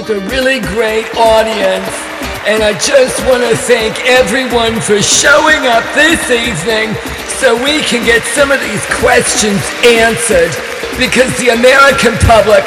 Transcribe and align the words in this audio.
with 0.00 0.16
a 0.16 0.20
really 0.32 0.64
great 0.72 1.04
audience. 1.12 1.92
And 2.48 2.64
I 2.64 2.72
just 2.80 3.20
want 3.28 3.44
to 3.44 3.52
thank 3.52 4.00
everyone 4.08 4.80
for 4.80 4.96
showing 5.04 5.68
up 5.68 5.84
this 5.92 6.24
evening 6.32 6.96
so 7.36 7.52
we 7.60 7.84
can 7.84 8.00
get 8.08 8.24
some 8.32 8.48
of 8.48 8.56
these 8.64 8.80
questions 8.96 9.60
answered. 9.84 10.48
Because 10.96 11.28
the 11.36 11.52
American 11.52 12.16
public 12.24 12.64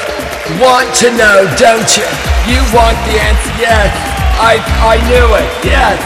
want 0.62 0.94
to 1.02 1.10
know, 1.18 1.50
don't 1.58 1.90
you? 1.98 2.06
You 2.46 2.62
want 2.70 3.02
the 3.10 3.18
answer? 3.18 3.54
Yes. 3.58 3.90
I, 4.38 4.62
I 4.86 5.02
knew 5.10 5.28
it. 5.34 5.50
Yes. 5.66 5.98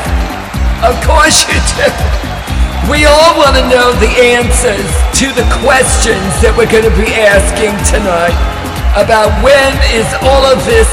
Of 0.79 0.95
course 1.03 1.43
you 1.43 1.59
do. 1.75 1.91
We 2.87 3.03
all 3.03 3.35
want 3.35 3.59
to 3.59 3.67
know 3.67 3.91
the 3.99 4.13
answers 4.39 4.87
to 5.19 5.27
the 5.35 5.43
questions 5.59 6.39
that 6.39 6.55
we're 6.55 6.71
going 6.71 6.87
to 6.87 6.95
be 6.95 7.11
asking 7.19 7.75
tonight 7.83 8.56
about 8.95 9.33
when 9.43 9.73
is 9.91 10.07
all 10.23 10.45
of 10.47 10.63
this 10.63 10.87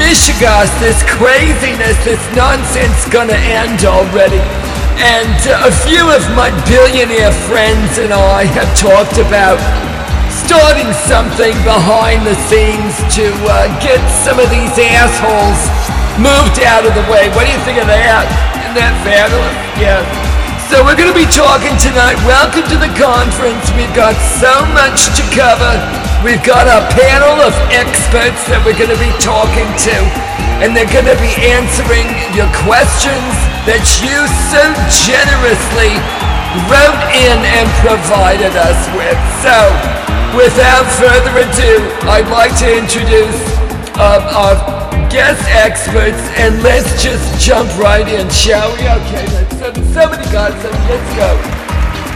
mishigas, 0.00 0.72
this 0.80 1.02
craziness, 1.04 1.98
this 2.04 2.22
nonsense 2.32 3.04
gonna 3.12 3.36
end 3.36 3.84
already? 3.84 4.40
And 5.02 5.36
a 5.66 5.72
few 5.84 6.06
of 6.14 6.22
my 6.38 6.54
billionaire 6.70 7.34
friends 7.50 7.98
and 7.98 8.12
I 8.12 8.44
have 8.54 8.70
talked 8.78 9.18
about 9.18 9.58
starting 10.32 10.88
something 11.08 11.52
behind 11.64 12.24
the 12.24 12.36
scenes 12.48 12.96
to 13.16 13.28
uh, 13.48 13.68
get 13.80 14.00
some 14.24 14.38
of 14.40 14.48
these 14.48 14.72
assholes 14.78 15.60
moved 16.20 16.60
out 16.64 16.84
of 16.84 16.92
the 16.94 17.04
way. 17.12 17.28
What 17.32 17.44
do 17.44 17.52
you 17.52 17.62
think 17.64 17.80
of 17.80 17.88
that? 17.88 18.28
Isn't 18.62 18.76
that 18.76 18.94
fabulous? 19.04 19.56
Yeah. 19.80 20.00
So 20.72 20.80
we're 20.84 20.96
going 20.96 21.12
to 21.12 21.16
be 21.16 21.28
talking 21.28 21.76
tonight. 21.76 22.16
Welcome 22.24 22.64
to 22.72 22.78
the 22.80 22.92
conference. 22.96 23.68
We've 23.76 23.92
got 23.92 24.16
so 24.40 24.64
much 24.72 25.12
to 25.20 25.22
cover. 25.32 26.01
We've 26.22 26.42
got 26.46 26.70
a 26.70 26.86
panel 26.94 27.42
of 27.42 27.50
experts 27.74 28.46
that 28.46 28.62
we're 28.62 28.78
going 28.78 28.94
to 28.94 29.02
be 29.02 29.10
talking 29.18 29.66
to, 29.90 29.96
and 30.62 30.70
they're 30.70 30.86
going 30.94 31.10
to 31.10 31.18
be 31.18 31.34
answering 31.50 32.06
your 32.30 32.46
questions 32.62 33.34
that 33.66 33.82
you 33.98 34.22
so 34.46 34.62
generously 35.02 35.98
wrote 36.70 37.02
in 37.10 37.38
and 37.42 37.66
provided 37.82 38.54
us 38.54 38.78
with. 38.94 39.18
So, 39.42 39.56
without 40.38 40.86
further 40.94 41.42
ado, 41.42 41.82
I'd 42.06 42.30
like 42.30 42.54
to 42.62 42.70
introduce 42.70 43.42
uh, 43.98 44.22
our 44.30 44.54
guest 45.10 45.42
experts, 45.50 46.22
and 46.38 46.62
let's 46.62 47.02
just 47.02 47.42
jump 47.42 47.66
right 47.82 48.06
in, 48.06 48.30
shall 48.30 48.70
we? 48.78 48.86
Okay, 48.86 49.26
let's, 49.34 49.74
somebody 49.90 50.22
got 50.30 50.54
some. 50.62 50.70
Let's 50.86 51.10
go. 51.18 51.61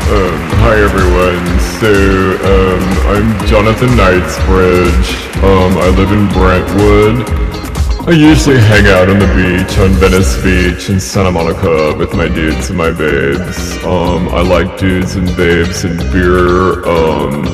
Um, 0.07 0.39
hi 0.63 0.79
everyone. 0.79 1.43
So, 1.81 1.91
um, 1.91 2.83
I'm 3.11 3.47
Jonathan 3.49 3.97
Knightsbridge. 3.97 5.09
Um, 5.43 5.77
I 5.79 5.89
live 5.99 6.13
in 6.13 6.29
Brentwood. 6.29 8.09
I 8.09 8.13
usually 8.13 8.59
hang 8.59 8.87
out 8.87 9.11
on 9.11 9.19
the 9.19 9.27
beach, 9.35 9.77
on 9.79 9.91
Venice 9.95 10.41
Beach 10.45 10.91
in 10.91 11.01
Santa 11.01 11.33
Monica 11.33 11.93
with 11.99 12.15
my 12.15 12.29
dudes 12.29 12.69
and 12.69 12.79
my 12.79 12.93
babes. 12.93 13.83
Um, 13.85 14.29
I 14.29 14.43
like 14.43 14.79
dudes 14.79 15.17
and 15.17 15.27
babes 15.37 15.83
and 15.83 15.99
beer. 16.13 16.87
Um, 16.87 17.45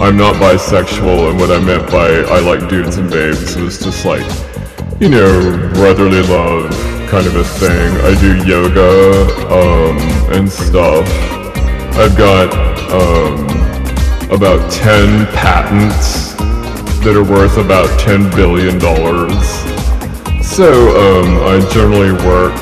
I'm 0.00 0.16
not 0.16 0.36
bisexual, 0.36 1.28
and 1.28 1.38
what 1.38 1.50
I 1.50 1.60
meant 1.62 1.90
by 1.90 2.08
I 2.08 2.40
like 2.40 2.70
dudes 2.70 2.96
and 2.96 3.10
babes 3.10 3.54
was 3.56 3.80
just 3.80 4.06
like, 4.06 4.24
you 4.98 5.10
know, 5.10 5.70
brotherly 5.74 6.22
love 6.22 6.70
kind 7.10 7.26
of 7.26 7.36
a 7.36 7.44
thing. 7.44 7.92
I 8.00 8.18
do 8.18 8.48
yoga, 8.48 9.52
um, 9.52 9.98
and 10.32 10.50
stuff. 10.50 11.47
I've 11.98 12.16
got 12.16 12.54
um, 12.92 13.44
about 14.30 14.70
10 14.70 15.26
patents 15.34 16.32
that 17.02 17.16
are 17.16 17.24
worth 17.24 17.56
about 17.56 17.88
$10 17.98 18.30
billion. 18.36 18.78
So 20.40 20.70
um, 20.94 21.38
I 21.42 21.58
generally 21.72 22.12
work 22.24 22.54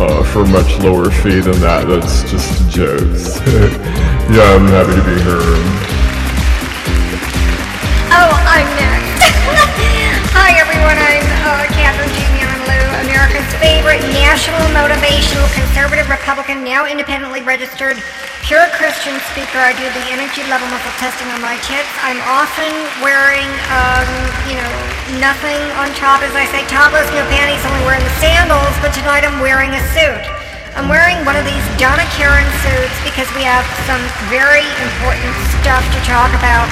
uh, 0.00 0.24
for 0.24 0.44
much 0.44 0.76
lower 0.80 1.08
fee 1.08 1.38
than 1.38 1.60
that. 1.60 1.86
That's 1.86 2.28
just 2.32 2.68
jokes. 2.68 3.38
yeah, 4.28 4.56
I'm 4.56 4.66
happy 4.66 4.96
to 4.96 5.04
be 5.06 5.22
here. 5.22 5.89
Favorite 13.80 14.12
national 14.12 14.60
motivational 14.76 15.48
conservative 15.56 16.04
Republican, 16.12 16.60
now 16.60 16.84
independently 16.84 17.40
registered 17.40 17.96
pure 18.44 18.68
Christian 18.76 19.16
speaker. 19.32 19.56
I 19.56 19.72
do 19.72 19.88
the 19.96 20.04
energy 20.12 20.44
level 20.52 20.68
muscle 20.68 20.92
testing 21.00 21.24
on 21.32 21.40
my 21.40 21.56
tits. 21.64 21.88
I'm 22.04 22.20
often 22.28 22.68
wearing, 23.00 23.48
um, 23.72 24.04
you 24.44 24.60
know, 24.60 24.72
nothing 25.16 25.56
on 25.80 25.88
top, 25.96 26.20
as 26.20 26.36
I 26.36 26.44
say, 26.52 26.60
topless, 26.68 27.08
no 27.16 27.24
panties, 27.32 27.64
only 27.64 27.80
wearing 27.88 28.04
the 28.04 28.12
sandals. 28.20 28.68
But 28.84 28.92
tonight 28.92 29.24
I'm 29.24 29.40
wearing 29.40 29.72
a 29.72 29.80
suit. 29.96 30.28
I'm 30.76 30.92
wearing 30.92 31.16
one 31.24 31.40
of 31.40 31.48
these 31.48 31.64
Donna 31.80 32.04
Karan 32.20 32.44
suits 32.60 32.96
because 33.00 33.32
we 33.32 33.48
have 33.48 33.64
some 33.88 34.04
very 34.28 34.68
important 34.92 35.32
stuff 35.56 35.80
to 35.80 35.98
talk 36.04 36.28
about. 36.36 36.68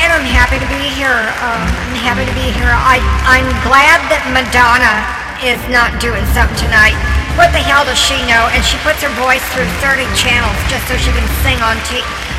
And 0.00 0.08
I'm 0.08 0.24
happy 0.24 0.56
to 0.56 0.68
be 0.72 0.88
here. 0.96 1.20
Um, 1.36 1.68
I'm 1.68 2.00
happy 2.00 2.24
to 2.24 2.32
be 2.32 2.48
here. 2.48 2.72
I, 2.72 2.96
I'm 3.28 3.44
glad 3.60 4.00
that 4.08 4.24
Madonna 4.32 5.25
is 5.44 5.60
not 5.68 5.96
doing 6.00 6.24
something 6.32 6.56
tonight. 6.56 6.96
What 7.36 7.52
the 7.52 7.60
hell 7.60 7.84
does 7.84 8.00
she 8.00 8.16
know? 8.24 8.48
And 8.56 8.64
she 8.64 8.80
puts 8.80 9.04
her 9.04 9.12
voice 9.20 9.44
through 9.52 9.68
30 9.84 10.08
channels 10.16 10.56
just 10.72 10.88
so 10.88 10.96
she 10.96 11.12
can 11.12 11.26
sing 11.44 11.60
on 11.60 11.76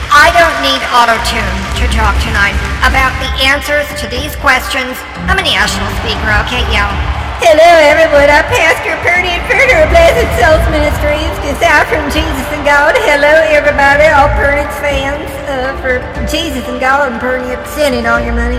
I 0.10 0.32
don't 0.34 0.58
need 0.64 0.80
auto-tune 0.96 1.58
to 1.84 1.86
talk 1.92 2.16
tonight 2.24 2.56
about 2.88 3.12
the 3.20 3.30
answers 3.44 3.86
to 4.02 4.08
these 4.08 4.34
questions. 4.40 4.96
I'm 5.28 5.38
a 5.38 5.46
national 5.46 5.92
speaker, 6.00 6.32
okay, 6.48 6.64
y'all? 6.72 7.17
Hello, 7.38 7.70
everyone. 7.86 8.34
I'm 8.34 8.50
Pastor 8.50 8.98
Purdy 9.06 9.30
and 9.30 9.46
Further 9.46 9.78
of 9.86 9.94
Blessed 9.94 10.26
Souls 10.42 10.66
Ministries. 10.74 11.30
It's 11.46 11.62
out 11.62 11.86
from 11.86 12.10
Jesus 12.10 12.50
and 12.50 12.66
God. 12.66 12.98
Hello, 13.06 13.30
everybody, 13.54 14.10
all 14.10 14.26
Purnit's 14.34 14.74
fans. 14.82 15.30
Uh, 15.46 15.78
for 15.78 16.02
Jesus 16.26 16.66
and 16.66 16.82
God 16.82 17.14
and 17.14 17.22
Purnit 17.22 17.62
sending 17.78 18.10
all 18.10 18.18
your 18.18 18.34
money. 18.34 18.58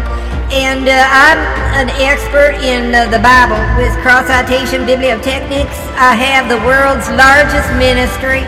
And 0.55 0.87
uh, 0.87 0.95
I'm 0.95 1.43
an 1.75 1.91
expert 1.99 2.55
in 2.63 2.95
uh, 2.95 3.11
the 3.11 3.19
Bible 3.19 3.59
with 3.75 3.91
cross 4.07 4.31
citation 4.31 4.87
bibliotechnics. 4.87 5.75
I 5.99 6.15
have 6.15 6.47
the 6.47 6.63
world's 6.63 7.11
largest 7.19 7.67
ministry. 7.83 8.47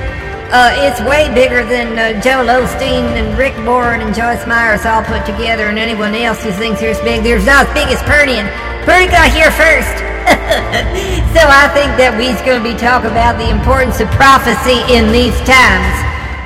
Uh, 0.55 0.71
it's 0.79 1.03
way 1.11 1.27
bigger 1.35 1.67
than 1.67 1.99
uh, 1.99 2.23
Joel 2.23 2.47
Osteen 2.47 3.19
and 3.19 3.35
Rick 3.35 3.59
Warren 3.67 3.99
and 3.99 4.15
Joyce 4.15 4.47
Myers 4.47 4.87
all 4.87 5.03
put 5.03 5.27
together, 5.27 5.67
and 5.67 5.79
anyone 5.79 6.15
else 6.15 6.39
who 6.47 6.55
thinks 6.55 6.79
they're 6.79 6.95
as 6.95 7.03
big. 7.03 7.27
There's 7.27 7.45
not 7.45 7.67
as 7.67 7.75
big 7.75 7.91
as 7.91 7.99
Purdy, 8.07 8.39
and 8.39 8.47
Purdy 8.87 9.11
got 9.11 9.35
here 9.35 9.51
first. 9.51 10.10
so 11.35 11.43
I 11.43 11.67
think 11.75 11.99
that 11.99 12.15
we's 12.15 12.39
going 12.47 12.63
to 12.63 12.67
be 12.67 12.79
talking 12.79 13.11
about 13.11 13.39
the 13.39 13.51
importance 13.51 13.99
of 13.99 14.07
prophecy 14.15 14.79
in 14.87 15.11
these 15.11 15.35
times. 15.43 15.91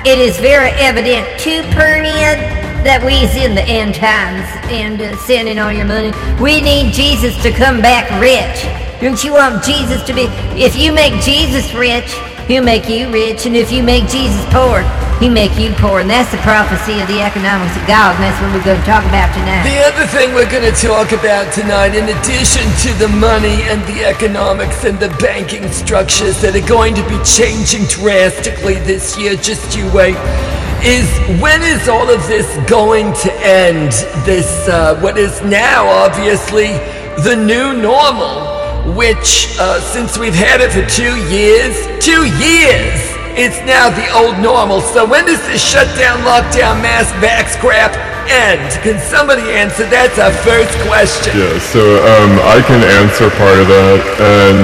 It 0.05 0.17
is 0.17 0.37
very 0.37 0.69
evident 0.81 1.25
to 1.45 1.61
Pernian 1.73 2.37
that 2.85 3.01
we's 3.01 3.33
in 3.37 3.53
the 3.53 3.65
end 3.65 3.93
times 3.93 4.45
and 4.69 5.01
uh, 5.01 5.17
sending 5.17 5.57
all 5.57 5.73
your 5.73 5.85
money. 5.85 6.13
We 6.41 6.61
need 6.61 6.93
Jesus 6.93 7.37
to 7.41 7.51
come 7.51 7.81
back 7.81 8.09
rich. 8.21 8.65
Don't 9.01 9.21
you 9.23 9.33
want 9.33 9.63
Jesus 9.63 10.01
to 10.05 10.13
be? 10.13 10.25
If 10.57 10.75
you 10.75 10.93
make 10.93 11.13
Jesus 11.21 11.73
rich, 11.73 12.13
he'll 12.47 12.63
make 12.63 12.89
you 12.89 13.09
rich, 13.11 13.45
and 13.45 13.55
if 13.55 13.71
you 13.71 13.81
make 13.81 14.07
Jesus 14.09 14.45
poor, 14.53 14.81
he'll 15.19 15.31
make 15.31 15.57
you 15.57 15.71
poor. 15.77 15.99
And 15.99 16.09
that's 16.09 16.31
the 16.31 16.41
prophecy 16.43 16.99
of 16.99 17.07
the 17.07 17.21
economics 17.21 17.75
of 17.75 17.85
God, 17.87 18.15
and 18.15 18.23
that's 18.23 18.39
what 18.41 18.51
we're 18.53 18.65
going 18.65 18.79
to 18.79 18.87
talk 18.87 19.05
about 19.05 19.31
tonight. 19.33 19.63
The 19.63 19.81
other 19.87 20.05
thing 20.07 20.33
we're 20.33 20.49
going 20.51 20.67
to 20.67 20.77
talk 20.77 21.11
about 21.11 21.51
tonight, 21.53 21.95
in 21.95 22.05
addition 22.09 22.65
to 22.85 22.91
the 22.99 23.09
money 23.15 23.63
and 23.71 23.81
the 23.87 24.05
economics 24.05 24.83
and 24.83 24.99
the 24.99 25.09
banking 25.21 25.71
structures 25.71 26.41
that 26.41 26.55
are 26.55 26.67
going 26.67 26.95
to 26.95 27.05
be 27.07 27.17
changing 27.23 27.85
drastically 27.87 28.75
this 28.83 29.17
year, 29.17 29.35
just 29.35 29.77
you 29.77 29.87
wait, 29.93 30.17
is 30.83 31.07
when 31.41 31.63
is 31.63 31.87
all 31.87 32.09
of 32.09 32.21
this 32.27 32.45
going 32.69 33.13
to 33.23 33.31
end? 33.41 33.91
This, 34.25 34.67
uh, 34.67 34.99
what 34.99 35.17
is 35.17 35.41
now 35.41 35.87
obviously 35.87 36.67
the 37.23 37.35
new 37.35 37.73
normal, 37.81 38.93
which, 38.93 39.55
uh, 39.57 39.79
since 39.79 40.17
we've 40.17 40.35
had 40.35 40.61
it 40.61 40.71
for 40.71 40.85
two 40.85 41.15
years, 41.33 41.73
two 42.03 42.25
years, 42.37 43.14
it's 43.35 43.59
now 43.67 43.91
the 43.91 44.07
old 44.15 44.39
normal. 44.39 44.79
So 44.79 45.05
when 45.05 45.25
does 45.25 45.43
this 45.47 45.59
shutdown, 45.59 46.23
lockdown, 46.23 46.79
mask, 46.79 47.13
vax 47.19 47.59
crap 47.59 47.91
end? 48.31 48.63
Can 48.81 48.99
somebody 48.99 49.43
answer? 49.51 49.83
That's 49.91 50.17
our 50.19 50.31
first 50.31 50.71
question. 50.87 51.35
Yeah, 51.35 51.59
so 51.59 51.99
um, 51.99 52.39
I 52.47 52.63
can 52.63 52.79
answer 53.03 53.29
part 53.35 53.59
of 53.59 53.67
that, 53.67 53.99
and 54.23 54.59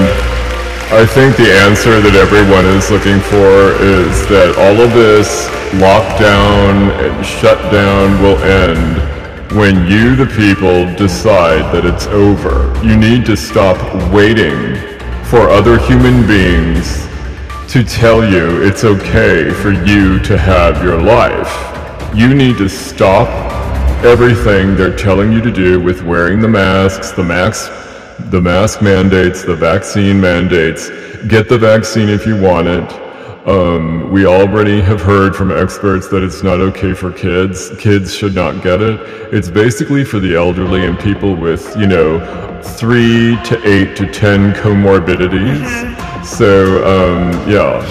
I 0.88 1.04
think 1.04 1.36
the 1.36 1.52
answer 1.68 2.00
that 2.00 2.16
everyone 2.16 2.64
is 2.64 2.90
looking 2.90 3.20
for 3.28 3.76
is 3.84 4.26
that 4.32 4.56
all 4.56 4.80
of 4.80 4.92
this 4.96 5.48
lockdown 5.76 6.92
and 6.96 7.26
shutdown 7.26 8.20
will 8.22 8.38
end 8.40 9.00
when 9.52 9.86
you, 9.86 10.16
the 10.16 10.26
people, 10.32 10.88
decide 10.96 11.74
that 11.74 11.84
it's 11.84 12.06
over. 12.06 12.72
You 12.82 12.96
need 12.96 13.26
to 13.26 13.36
stop 13.36 13.76
waiting 14.12 14.76
for 15.24 15.50
other 15.50 15.78
human 15.78 16.26
beings 16.26 17.01
to 17.68 17.84
tell 17.84 18.28
you 18.28 18.62
it's 18.62 18.84
okay 18.84 19.50
for 19.50 19.72
you 19.72 20.18
to 20.20 20.36
have 20.38 20.82
your 20.82 21.00
life. 21.00 21.52
You 22.14 22.34
need 22.34 22.58
to 22.58 22.68
stop 22.68 23.28
everything 24.04 24.76
they're 24.76 24.96
telling 24.96 25.32
you 25.32 25.40
to 25.40 25.50
do 25.52 25.80
with 25.80 26.02
wearing 26.02 26.40
the 26.40 26.48
masks, 26.48 27.12
the 27.12 27.24
mask 27.24 27.70
The 28.30 28.40
mask 28.40 28.82
mandates, 28.82 29.42
the 29.44 29.56
vaccine 29.56 30.20
mandates. 30.20 30.90
Get 31.28 31.48
the 31.48 31.58
vaccine 31.58 32.08
if 32.08 32.26
you 32.26 32.40
want 32.40 32.68
it. 32.68 32.88
Um, 33.48 34.10
we 34.12 34.26
already 34.26 34.80
have 34.80 35.00
heard 35.00 35.34
from 35.34 35.50
experts 35.50 36.08
that 36.08 36.22
it's 36.22 36.42
not 36.42 36.60
okay 36.60 36.94
for 36.94 37.10
kids. 37.12 37.70
Kids 37.78 38.14
should 38.14 38.34
not 38.34 38.62
get 38.62 38.80
it. 38.80 39.00
It's 39.32 39.50
basically 39.50 40.04
for 40.04 40.20
the 40.20 40.34
elderly 40.36 40.86
and 40.86 40.98
people 40.98 41.34
with, 41.34 41.74
you 41.76 41.86
know, 41.86 42.20
three 42.62 43.36
to 43.44 43.60
eight 43.66 43.96
to 43.96 44.06
ten 44.12 44.52
comorbidities. 44.52 45.66
Mm-hmm. 45.66 46.11
So, 46.22 46.86
um, 46.86 47.34
yeah. 47.50 47.82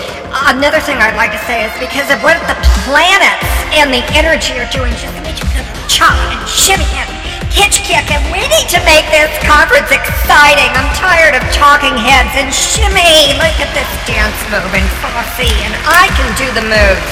Another 0.48 0.80
thing 0.80 0.95
I'd 1.04 1.19
like 1.19 1.36
to 1.36 1.44
say 1.44 1.68
is 1.68 1.74
because 1.83 2.07
of 2.07 2.24
what 2.24 2.39
the 2.48 2.56
planets 2.88 3.51
and 3.75 3.92
the 3.92 4.00
energy 4.16 4.56
are 4.56 4.68
doing, 4.72 4.95
just 4.95 5.12
to 5.12 5.24
make 5.28 5.36
you 5.36 5.48
chop 5.92 6.16
and 6.31 6.39
shimmy 6.48 6.88
and 6.95 7.12
hitch 7.51 7.83
kick, 7.83 8.07
and 8.07 8.24
we 8.31 8.39
need 8.48 8.72
to 8.72 8.80
make 8.88 9.04
this 9.12 9.28
conference 9.44 9.92
exciting. 9.92 10.72
I'm 10.72 10.88
tired 10.95 11.36
of 11.36 11.44
talking 11.51 11.92
heads 12.00 12.31
and 12.39 12.48
shimmy. 12.48 13.36
Look 13.36 13.60
at 13.60 13.72
this 13.75 13.92
dance 14.07 14.39
move 14.48 14.72
and 14.72 14.88
Fosse, 15.04 15.51
and 15.68 15.75
I 15.84 16.07
can 16.16 16.31
do 16.39 16.48
the 16.56 16.63
moves. 16.63 17.12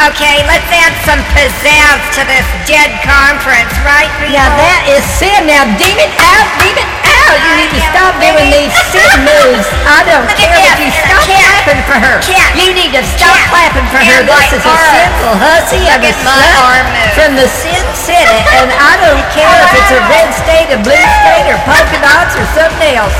Okay, 0.00 0.40
let's 0.48 0.64
add 0.72 0.96
some 1.04 1.20
pizzazz 1.36 2.00
to 2.16 2.24
this 2.24 2.48
dead 2.64 2.88
conference, 3.04 3.68
right? 3.84 4.08
Yeah, 4.32 4.48
that 4.48 4.88
is 4.88 5.04
sin. 5.20 5.44
Now, 5.44 5.68
demon 5.76 6.08
out, 6.16 6.48
demon 6.56 6.88
out. 7.04 7.36
You 7.36 7.52
need 7.60 7.72
to 7.76 7.82
stop 7.92 8.16
doing 8.16 8.48
these 8.48 8.72
sin 8.88 9.12
moves. 9.28 9.68
I 9.84 10.00
don't 10.08 10.24
care 10.40 10.56
if 10.56 10.80
you 10.80 10.88
stop 11.04 11.20
clapping 11.28 11.84
for 11.84 12.00
her. 12.00 12.16
You 12.56 12.72
need 12.72 12.96
to 12.96 13.04
stop 13.12 13.36
clapping 13.52 13.84
for 13.92 14.00
her. 14.00 14.24
This 14.24 14.56
is 14.56 14.64
a 14.64 14.76
sinful 14.88 15.36
hussy 15.36 15.84
of 15.92 16.00
a 16.00 16.12
slut 16.16 16.88
from 17.12 17.36
the 17.36 17.44
sin 17.44 17.84
city, 17.92 18.40
and 18.56 18.72
I 18.72 18.96
don't 19.04 19.26
care 19.36 19.52
if 19.52 19.84
it's 19.84 19.92
a 19.92 20.02
red 20.08 20.28
state, 20.32 20.68
a 20.72 20.80
blue 20.80 20.96
state, 20.96 21.44
or 21.44 21.60
polka 21.68 22.00
dots, 22.00 22.32
or 22.40 22.48
something 22.56 22.96
else. 22.96 23.12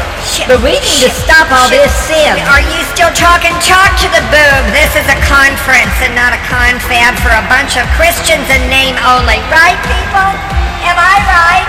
But 0.45 0.61
we 0.61 0.77
need 0.77 1.01
to 1.07 1.13
stop 1.25 1.49
all 1.49 1.71
this 1.73 1.89
sin. 2.05 2.37
Are 2.51 2.61
you 2.61 2.81
still 2.93 3.13
talking? 3.17 3.55
Talk 3.65 3.97
to 4.05 4.09
the 4.13 4.25
boob. 4.29 4.63
This 4.75 4.93
is 4.99 5.07
a 5.09 5.19
conference 5.25 5.97
and 6.05 6.13
not 6.13 6.37
a 6.37 6.41
confab 6.45 7.17
for 7.25 7.33
a 7.33 7.45
bunch 7.49 7.81
of 7.81 7.89
Christians 7.97 8.45
in 8.53 8.63
name 8.69 8.99
only. 9.01 9.41
Right, 9.49 9.79
people? 9.89 10.29
Am 10.85 10.97
I 10.99 11.17
right? 11.25 11.69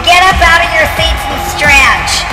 Get 0.00 0.24
up 0.24 0.40
out 0.40 0.64
of 0.64 0.70
your 0.72 0.88
seats 0.96 1.24
and 1.28 1.42
stretch. 1.52 2.24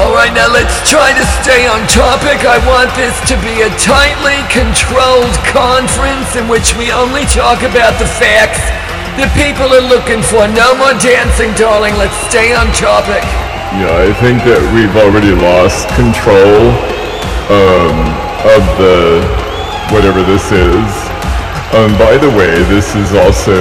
All 0.00 0.12
right, 0.12 0.32
now 0.32 0.48
let's 0.52 0.76
try 0.88 1.12
to 1.12 1.24
stay 1.40 1.68
on 1.68 1.84
topic. 1.88 2.44
I 2.44 2.60
want 2.68 2.92
this 2.96 3.16
to 3.28 3.36
be 3.44 3.64
a 3.64 3.70
tightly 3.80 4.40
controlled 4.52 5.36
conference 5.48 6.36
in 6.36 6.48
which 6.48 6.76
we 6.76 6.92
only 6.92 7.24
talk 7.32 7.64
about 7.64 7.96
the 8.00 8.08
facts 8.08 8.60
that 9.20 9.28
people 9.36 9.68
are 9.72 9.84
looking 9.84 10.24
for. 10.24 10.48
No 10.52 10.76
more 10.76 10.96
dancing, 11.00 11.52
darling. 11.60 11.96
Let's 12.00 12.16
stay 12.28 12.56
on 12.56 12.72
topic. 12.72 13.24
Yeah, 13.72 14.04
I 14.04 14.12
think 14.20 14.44
that 14.44 14.60
we've 14.76 14.92
already 15.00 15.32
lost 15.32 15.88
control 15.96 16.76
um, 17.48 17.96
of 18.44 18.62
the 18.76 19.24
whatever 19.88 20.20
this 20.22 20.52
is. 20.52 20.90
Um, 21.72 21.96
by 21.96 22.20
the 22.20 22.28
way, 22.28 22.52
this 22.68 22.94
is 22.94 23.16
also 23.16 23.56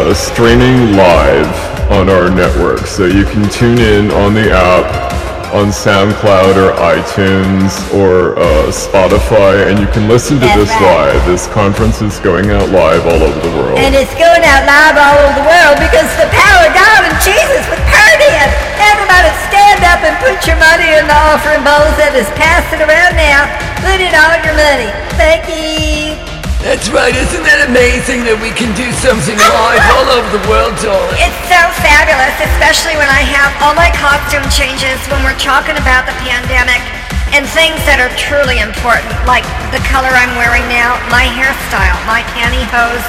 uh, 0.00 0.14
streaming 0.14 0.96
live 0.96 1.52
on 1.92 2.08
our 2.08 2.30
network, 2.30 2.86
so 2.86 3.04
you 3.04 3.24
can 3.24 3.48
tune 3.50 3.78
in 3.78 4.10
on 4.10 4.32
the 4.32 4.50
app 4.50 5.29
on 5.50 5.74
SoundCloud 5.74 6.54
or 6.54 6.70
iTunes 6.78 7.74
or 7.90 8.38
uh, 8.38 8.70
Spotify, 8.70 9.66
and 9.66 9.78
you 9.78 9.86
can 9.90 10.06
listen 10.06 10.38
to 10.38 10.46
That's 10.46 10.70
this 10.70 10.72
right. 10.78 11.10
live. 11.10 11.26
This 11.26 11.50
conference 11.50 12.02
is 12.02 12.18
going 12.22 12.50
out 12.54 12.70
live 12.70 13.02
all 13.06 13.18
over 13.18 13.40
the 13.42 13.52
world. 13.58 13.78
And 13.78 13.94
it's 13.94 14.14
going 14.14 14.42
out 14.46 14.62
live 14.62 14.94
all 14.94 15.18
over 15.18 15.34
the 15.42 15.46
world 15.50 15.76
because 15.82 16.06
the 16.22 16.30
power 16.30 16.62
of 16.66 16.72
God 16.72 17.00
and 17.02 17.16
Jesus 17.26 17.62
was 17.66 17.82
partying. 17.90 18.50
Everybody 18.78 19.30
stand 19.50 19.82
up 19.90 20.00
and 20.06 20.14
put 20.22 20.38
your 20.46 20.58
money 20.62 20.86
in 20.94 21.04
the 21.10 21.18
offering 21.34 21.66
bowls 21.66 21.94
that 21.98 22.14
is 22.14 22.30
passing 22.38 22.78
around 22.86 23.18
now. 23.18 23.50
Put 23.82 23.98
in 23.98 24.14
all 24.14 24.38
your 24.46 24.54
money. 24.54 24.90
Thank 25.18 25.50
you. 25.50 26.29
That's 26.60 26.92
right. 26.92 27.16
Isn't 27.16 27.40
that 27.48 27.64
amazing 27.72 28.28
that 28.28 28.36
we 28.36 28.52
can 28.52 28.68
do 28.76 28.84
something 29.00 29.32
live 29.32 29.80
all 29.96 30.12
over 30.12 30.28
the 30.28 30.44
world, 30.44 30.76
darling? 30.84 31.16
It's 31.16 31.40
so 31.48 31.56
fabulous, 31.80 32.36
especially 32.36 33.00
when 33.00 33.08
I 33.08 33.24
have 33.24 33.48
all 33.64 33.72
my 33.72 33.88
costume 33.96 34.44
changes 34.52 35.00
when 35.08 35.24
we're 35.24 35.40
talking 35.40 35.80
about 35.80 36.04
the 36.04 36.12
pandemic 36.20 36.84
and 37.32 37.48
things 37.56 37.80
that 37.88 37.96
are 37.96 38.12
truly 38.20 38.60
important, 38.60 39.08
like 39.24 39.48
the 39.72 39.80
color 39.88 40.12
I'm 40.12 40.36
wearing 40.36 40.68
now, 40.68 41.00
my 41.08 41.24
hairstyle, 41.32 41.96
my 42.04 42.20
pantyhose, 42.36 43.08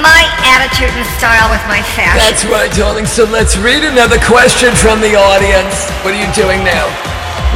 my 0.00 0.24
attitude 0.56 0.88
and 0.88 1.04
style 1.20 1.52
with 1.52 1.60
my 1.68 1.84
fashion. 1.92 2.24
That's 2.24 2.48
right, 2.48 2.72
darling. 2.72 3.04
So 3.04 3.28
let's 3.28 3.60
read 3.60 3.84
another 3.84 4.16
question 4.24 4.72
from 4.72 5.04
the 5.04 5.12
audience. 5.12 5.92
What 6.00 6.16
are 6.16 6.20
you 6.24 6.30
doing 6.32 6.64
now? 6.64 6.88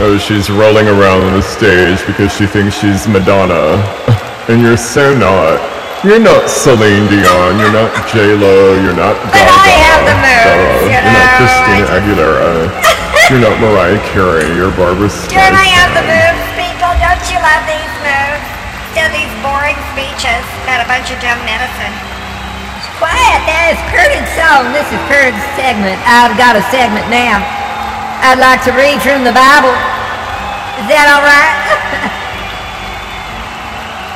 Oh, 0.04 0.20
she's 0.20 0.52
rolling 0.52 0.92
around 0.92 1.24
on 1.24 1.40
the 1.40 1.42
stage 1.42 2.04
because 2.04 2.36
she 2.36 2.44
thinks 2.44 2.76
she's 2.76 3.08
Madonna. 3.08 3.80
And 4.50 4.58
you're 4.58 4.80
so 4.80 5.14
not. 5.14 5.62
You're 6.02 6.18
not 6.18 6.50
Celine 6.50 7.06
Dion. 7.06 7.62
You're 7.62 7.70
not 7.70 7.94
J 8.10 8.34
Lo. 8.34 8.74
You're 8.74 8.90
not 8.90 9.14
Gaga. 9.30 9.38
But 9.38 9.54
I 9.54 9.70
have 9.86 10.02
the 10.02 10.16
moves. 10.18 10.82
You 10.90 10.98
are 10.98 11.14
not 11.14 11.28
Christina 11.38 11.84
Aguilera. 11.94 12.66
you're 13.30 13.38
not 13.38 13.54
Mariah 13.62 14.02
Carey. 14.10 14.50
You're 14.58 14.74
Barbra 14.74 15.06
Streisand. 15.06 15.38
Don't 15.38 15.54
I 15.54 15.70
have 15.78 15.94
the 15.94 16.02
moves, 16.02 16.42
people? 16.58 16.90
Don't 16.98 17.22
you 17.30 17.38
love 17.38 17.62
these 17.70 17.94
moves? 18.02 18.42
Still 18.90 19.10
these 19.14 19.30
boring 19.46 19.78
speeches 19.94 20.42
about 20.66 20.82
a 20.82 20.90
bunch 20.90 21.06
of 21.14 21.22
dumb 21.22 21.38
medicine. 21.46 21.94
Quiet. 22.98 23.46
That 23.46 23.70
is 23.70 23.78
Curtin's 23.94 24.32
song. 24.34 24.74
This 24.74 24.90
is 24.90 24.98
Curtin's 25.06 25.46
segment. 25.54 26.02
I've 26.02 26.34
got 26.34 26.58
a 26.58 26.66
segment 26.74 27.06
now. 27.14 27.38
I'd 28.26 28.42
like 28.42 28.66
to 28.66 28.74
read 28.74 28.98
from 29.06 29.22
the 29.22 29.30
Bible. 29.30 29.70
Is 30.82 30.90
that 30.90 31.06
all 31.06 31.22
right? 31.22 32.18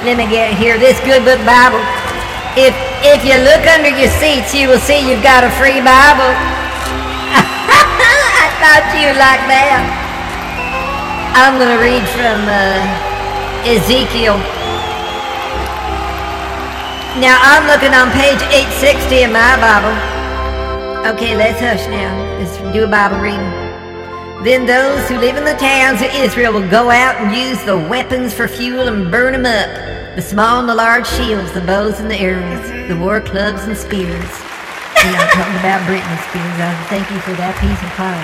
Let 0.05 0.21
me 0.21 0.29
get 0.29 0.53
here. 0.59 0.77
This 0.77 1.01
good 1.01 1.25
book 1.25 1.41
Bible. 1.49 1.81
If 2.53 2.77
if 3.01 3.25
you 3.25 3.37
look 3.41 3.65
under 3.65 3.89
your 3.89 4.13
seats, 4.21 4.53
you 4.53 4.69
will 4.69 4.81
see 4.81 5.01
you've 5.01 5.23
got 5.23 5.45
a 5.45 5.51
free 5.57 5.81
Bible. 5.81 6.33
I 7.33 8.53
thought 8.61 8.85
you'd 8.93 9.17
like 9.17 9.41
that. 9.49 10.07
I'm 11.37 11.61
going 11.61 11.69
to 11.69 11.81
read 11.81 12.05
from 12.17 12.49
uh, 12.49 12.81
Ezekiel. 13.69 14.41
Now 17.21 17.37
I'm 17.41 17.69
looking 17.69 17.93
on 17.93 18.13
page 18.13 18.41
860 18.53 19.25
in 19.25 19.33
my 19.33 19.57
Bible. 19.61 19.97
Okay, 21.13 21.37
let's 21.37 21.61
hush 21.61 21.87
now. 21.89 22.13
Let's 22.39 22.57
do 22.73 22.85
a 22.85 22.89
Bible 22.89 23.19
reading. 23.21 23.66
Then 24.47 24.63
those 24.65 25.09
who 25.09 25.19
live 25.19 25.35
in 25.35 25.43
the 25.43 25.59
towns 25.59 25.99
of 25.99 26.15
Israel 26.15 26.53
will 26.53 26.71
go 26.71 26.87
out 26.87 27.19
and 27.19 27.35
use 27.35 27.59
the 27.67 27.75
weapons 27.91 28.31
for 28.33 28.47
fuel 28.47 28.87
and 28.87 29.11
burn 29.11 29.35
them 29.35 29.43
up 29.43 30.15
the 30.15 30.23
small 30.23 30.61
and 30.61 30.69
the 30.69 30.75
large 30.75 31.03
shields, 31.19 31.51
the 31.51 31.67
bows 31.67 31.99
and 31.99 32.09
the 32.09 32.15
arrows, 32.15 32.63
the 32.87 32.95
war 32.95 33.21
clubs 33.21 33.67
and 33.67 33.77
spears. 33.77 34.07
And 35.03 35.15
I'm 35.19 35.31
talking 35.35 35.59
about 35.59 35.83
Britney 35.91 36.19
Spears. 36.31 36.59
I 36.63 36.71
thank 36.87 37.11
you 37.11 37.19
for 37.27 37.35
that 37.43 37.59
piece 37.59 37.75
of 37.83 37.91
pie. 37.99 38.23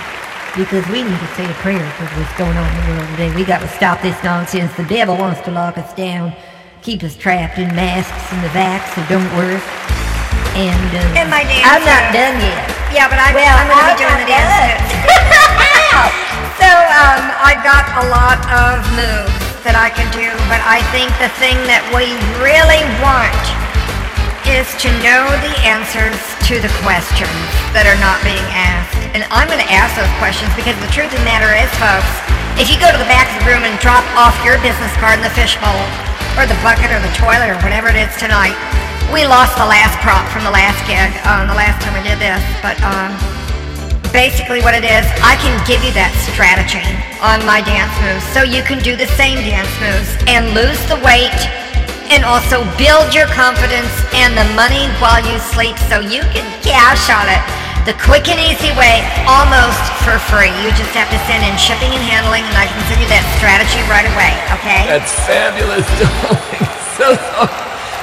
Because 0.55 0.87
we 0.95 1.03
need 1.03 1.19
to 1.19 1.31
say 1.35 1.43
a 1.43 1.59
prayer 1.59 1.83
for 1.99 2.07
what's 2.15 2.31
going 2.39 2.55
on 2.55 2.71
in 2.71 2.79
the 2.79 2.87
world 2.95 3.09
today. 3.19 3.31
We 3.35 3.43
got 3.43 3.59
to 3.59 3.71
stop 3.75 3.99
this 3.99 4.17
nonsense. 4.23 4.71
The 4.79 4.87
devil 4.87 5.19
wants 5.19 5.43
to 5.43 5.51
lock 5.51 5.77
us 5.77 5.91
down, 5.95 6.33
keep 6.87 7.03
us 7.03 7.19
trapped 7.19 7.59
in 7.59 7.67
masks 7.75 8.31
and 8.31 8.39
the 8.47 8.53
vax 8.55 8.95
that 8.95 9.11
don't 9.11 9.27
work. 9.35 9.63
And, 10.55 10.91
uh, 10.95 11.19
and 11.19 11.27
my 11.27 11.43
dance 11.43 11.67
I'm 11.67 11.83
not 11.83 12.15
done 12.15 12.39
yet. 12.39 12.63
Yeah, 12.95 13.11
but 13.11 13.19
I, 13.19 13.35
well, 13.35 13.59
I'm 13.59 13.67
going 13.67 13.91
to 13.91 13.99
be 13.99 14.07
doing 14.07 14.21
the 14.23 14.31
dance 14.31 15.02
so 16.59 16.69
um, 16.69 17.23
I 17.41 17.57
got 17.65 17.85
a 18.01 18.05
lot 18.13 18.41
of 18.51 18.83
moves 18.97 19.43
that 19.63 19.79
I 19.79 19.89
can 19.95 20.09
do, 20.11 20.27
but 20.51 20.59
I 20.67 20.83
think 20.91 21.09
the 21.23 21.31
thing 21.39 21.57
that 21.71 21.81
we 21.95 22.13
really 22.43 22.83
want 23.01 23.33
is 24.45 24.67
to 24.83 24.91
know 25.01 25.23
the 25.39 25.55
answers 25.63 26.19
to 26.51 26.59
the 26.59 26.73
questions 26.83 27.31
that 27.71 27.87
are 27.87 27.97
not 28.03 28.19
being 28.27 28.43
asked. 28.51 28.99
And 29.15 29.23
I'm 29.31 29.47
going 29.47 29.63
to 29.63 29.71
ask 29.71 29.95
those 29.95 30.11
questions 30.19 30.51
because 30.59 30.75
the 30.83 30.91
truth 30.91 31.15
of 31.15 31.21
the 31.23 31.29
matter 31.29 31.55
is, 31.55 31.71
folks, 31.79 32.11
if 32.59 32.69
you 32.69 32.77
go 32.77 32.91
to 32.91 32.99
the 32.99 33.09
back 33.09 33.31
of 33.33 33.41
the 33.41 33.47
room 33.49 33.63
and 33.63 33.73
drop 33.79 34.03
off 34.19 34.35
your 34.43 34.59
business 34.61 34.93
card 34.99 35.23
in 35.23 35.25
the 35.25 35.33
fishbowl, 35.33 35.79
or 36.37 36.45
the 36.49 36.59
bucket, 36.61 36.91
or 36.91 37.01
the 37.01 37.15
toilet, 37.15 37.49
or 37.55 37.59
whatever 37.63 37.89
it 37.89 37.97
is 37.97 38.11
tonight, 38.19 38.57
we 39.15 39.25
lost 39.29 39.55
the 39.61 39.69
last 39.69 39.95
prop 40.01 40.25
from 40.33 40.43
the 40.45 40.53
last 40.53 40.81
gig, 40.89 41.13
um, 41.29 41.47
the 41.47 41.57
last 41.57 41.79
time 41.85 41.95
we 41.95 42.03
did 42.03 42.19
this, 42.19 42.41
but 42.65 42.77
um, 42.83 43.13
basically 44.13 44.61
what 44.61 44.77
it 44.77 44.85
is, 44.85 45.09
I 45.25 45.41
can 45.41 45.57
give 45.65 45.81
you 45.81 45.91
that 45.97 46.13
strategy 46.29 46.85
on 47.25 47.41
my 47.49 47.65
dance 47.65 47.93
moves 48.05 48.23
so 48.37 48.45
you 48.45 48.61
can 48.61 48.79
do 48.85 48.95
the 48.95 49.09
same 49.17 49.41
dance 49.41 49.73
moves 49.81 50.13
and 50.29 50.53
lose 50.53 50.79
the 50.87 51.01
weight 51.01 51.33
and 52.13 52.29
also 52.29 52.63
build 52.77 53.17
your 53.17 53.27
confidence 53.33 53.91
and 54.13 54.37
the 54.37 54.45
money 54.53 54.93
while 55.01 55.19
you 55.25 55.41
sleep 55.41 55.75
so 55.89 56.05
you 56.05 56.21
can 56.37 56.45
cash 56.61 57.09
on 57.09 57.25
it 57.25 57.41
the 57.89 57.97
quick 57.99 58.31
and 58.31 58.39
easy 58.39 58.71
way 58.79 59.03
almost 59.27 59.83
for 60.07 60.15
free. 60.31 60.55
You 60.63 60.71
just 60.79 60.95
have 60.95 61.11
to 61.11 61.19
send 61.27 61.43
in 61.43 61.51
shipping 61.59 61.91
and 61.91 62.05
handling 62.07 62.47
and 62.47 62.55
I 62.55 62.71
can 62.71 62.79
send 62.87 63.03
you 63.03 63.11
that 63.11 63.27
strategy 63.43 63.83
right 63.91 64.07
away, 64.07 64.31
okay? 64.55 64.87
That's 64.87 65.11
fabulous, 65.27 65.83
darling. 65.99 66.63
So, 66.95 67.19
so 67.19 67.51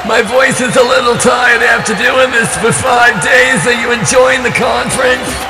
my 0.04 0.20
voice 0.20 0.60
is 0.60 0.75
a 0.75 0.84
little 0.84 1.16
tired 1.16 1.63
after 1.63 1.96
doing 1.96 2.28
this 2.36 2.51
for 2.60 2.75
five 2.75 3.24
days. 3.24 3.63
Are 3.72 3.80
you 3.80 3.96
enjoying 3.96 4.44
the 4.44 4.51
conference? 4.51 5.49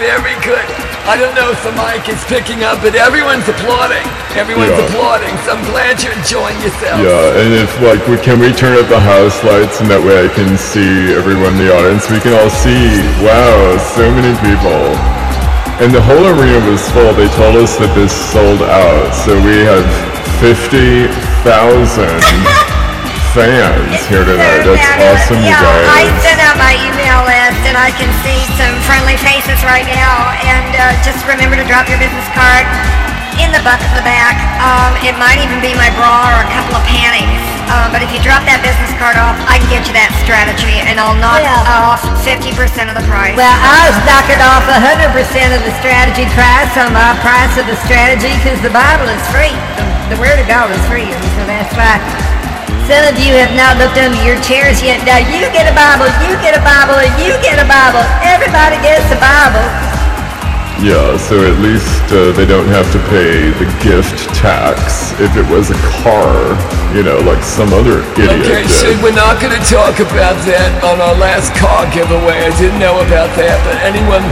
Very 0.00 0.32
good. 0.40 0.64
I 1.04 1.20
don't 1.20 1.36
know 1.36 1.52
if 1.52 1.60
the 1.60 1.76
mic 1.76 2.08
is 2.08 2.20
picking 2.24 2.64
up, 2.64 2.80
but 2.80 2.96
everyone's 2.96 3.44
applauding. 3.44 4.00
Everyone's 4.32 4.72
Yeah. 4.72 4.88
applauding, 4.88 5.36
so 5.44 5.52
I'm 5.52 5.64
glad 5.68 6.00
you're 6.00 6.16
enjoying 6.16 6.56
yourself. 6.64 6.96
Yeah, 7.04 7.40
and 7.40 7.52
if 7.52 7.68
like, 7.84 8.00
we, 8.08 8.16
can 8.16 8.40
we 8.40 8.48
turn 8.56 8.80
up 8.80 8.88
the 8.88 9.00
house 9.00 9.36
lights 9.44 9.80
and 9.80 9.90
that 9.92 10.00
way 10.00 10.24
I 10.24 10.28
can 10.32 10.56
see 10.56 11.12
everyone 11.12 11.52
in 11.60 11.68
the 11.68 11.70
audience? 11.76 12.08
We 12.08 12.20
can 12.20 12.32
all 12.32 12.48
see. 12.48 12.96
Wow, 13.20 13.76
so 13.92 14.08
many 14.08 14.32
people. 14.40 14.80
And 15.84 15.92
the 15.92 16.00
whole 16.00 16.24
arena 16.32 16.60
was 16.70 16.80
full. 16.92 17.12
They 17.12 17.28
told 17.36 17.56
us 17.56 17.76
that 17.76 17.92
this 17.92 18.12
sold 18.32 18.62
out, 18.64 19.12
so 19.12 19.36
we 19.44 19.64
have 19.68 19.84
fifty 20.40 21.08
thousand 21.44 22.20
fans 23.36 23.96
here 24.08 24.24
tonight. 24.24 24.64
That's 24.64 24.88
awesome, 25.00 25.40
you 25.40 25.48
yeah, 25.48 25.96
I 25.96 26.04
sent 26.20 26.40
out 26.44 26.56
my 26.60 26.74
email 26.76 27.00
list 27.00 27.09
and 27.68 27.76
I 27.76 27.92
can 27.92 28.08
see 28.24 28.40
some 28.56 28.74
friendly 28.88 29.16
faces 29.20 29.60
right 29.66 29.86
now. 29.86 30.32
And 30.44 30.70
uh, 30.76 30.96
just 31.04 31.22
remember 31.28 31.56
to 31.56 31.66
drop 31.66 31.88
your 31.88 32.00
business 32.00 32.26
card 32.32 32.64
in 33.40 33.52
the 33.52 33.62
bucket 33.64 33.88
in 33.92 33.96
the 33.96 34.06
back. 34.06 34.36
Um, 34.60 34.92
it 35.00 35.16
might 35.16 35.40
even 35.40 35.60
be 35.64 35.72
my 35.76 35.88
bra 35.96 36.28
or 36.28 36.44
a 36.44 36.48
couple 36.52 36.76
of 36.76 36.84
panties. 36.84 37.40
Uh, 37.70 37.86
but 37.94 38.02
if 38.02 38.10
you 38.10 38.18
drop 38.18 38.42
that 38.50 38.60
business 38.66 38.90
card 38.98 39.14
off, 39.14 39.38
I 39.46 39.62
can 39.62 39.70
get 39.70 39.86
you 39.86 39.94
that 39.94 40.10
strategy 40.20 40.82
and 40.82 40.98
I'll 40.98 41.14
knock 41.16 41.38
Well- 41.38 41.94
off 41.94 42.02
50% 42.26 42.90
of 42.90 42.98
the 42.98 43.06
price. 43.06 43.38
Well, 43.38 43.46
I 43.46 43.86
was 43.86 43.96
knocking 44.02 44.42
off 44.42 44.66
100% 44.66 45.54
of 45.54 45.62
the 45.62 45.74
strategy 45.78 46.26
price 46.34 46.74
on 46.76 46.90
my 46.90 47.14
price 47.22 47.54
of 47.56 47.70
the 47.70 47.78
strategy 47.86 48.34
because 48.42 48.58
the 48.60 48.74
Bible 48.74 49.06
is 49.06 49.22
free. 49.30 49.54
The, 49.78 50.16
the 50.16 50.18
Word 50.18 50.36
of 50.42 50.46
God 50.50 50.68
is 50.74 50.82
free, 50.90 51.06
and 51.06 51.22
so 51.38 51.46
that's 51.46 51.70
why 51.78 52.02
some 52.90 53.06
of 53.06 53.22
you 53.22 53.30
have 53.38 53.54
not 53.54 53.78
looked 53.78 53.94
under 54.02 54.18
your 54.26 54.34
chairs 54.42 54.82
yet. 54.82 54.98
Now 55.06 55.22
you 55.22 55.46
get 55.54 55.70
a 55.70 55.74
Bible, 55.78 56.10
you 56.26 56.34
get 56.42 56.58
a 56.58 56.62
Bible, 56.66 56.98
and 56.98 57.14
you 57.22 57.38
get 57.38 57.62
a 57.62 57.66
Bible. 57.70 58.02
Everybody 58.18 58.82
gets 58.82 59.06
a 59.14 59.18
Bible. 59.22 59.62
Yeah, 60.82 61.14
so 61.14 61.38
at 61.38 61.62
least 61.62 61.86
uh, 62.10 62.34
they 62.34 62.42
don't 62.50 62.66
have 62.66 62.90
to 62.90 62.98
pay 63.06 63.54
the 63.62 63.68
gift 63.78 64.34
tax 64.34 65.14
if 65.22 65.30
it 65.38 65.46
was 65.46 65.70
a 65.70 65.78
car, 66.02 66.34
you 66.90 67.06
know, 67.06 67.22
like 67.22 67.46
some 67.46 67.70
other 67.70 68.02
idiot 68.18 68.42
Okay, 68.42 68.66
did. 68.66 68.74
so 68.74 68.90
we're 68.98 69.14
not 69.14 69.38
going 69.38 69.54
to 69.54 69.62
talk 69.70 70.02
about 70.02 70.34
that 70.50 70.82
on 70.82 70.98
our 70.98 71.14
last 71.14 71.54
car 71.54 71.86
giveaway. 71.94 72.42
I 72.42 72.50
didn't 72.58 72.82
know 72.82 72.98
about 73.06 73.30
that, 73.38 73.60
but 73.62 73.78
anyone 73.86 74.24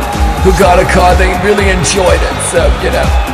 who 0.42 0.50
got 0.58 0.82
a 0.82 0.88
car, 0.90 1.14
they 1.14 1.30
really 1.46 1.70
enjoyed 1.70 2.18
it. 2.18 2.36
So, 2.50 2.66
you 2.82 2.90
know. 2.90 3.27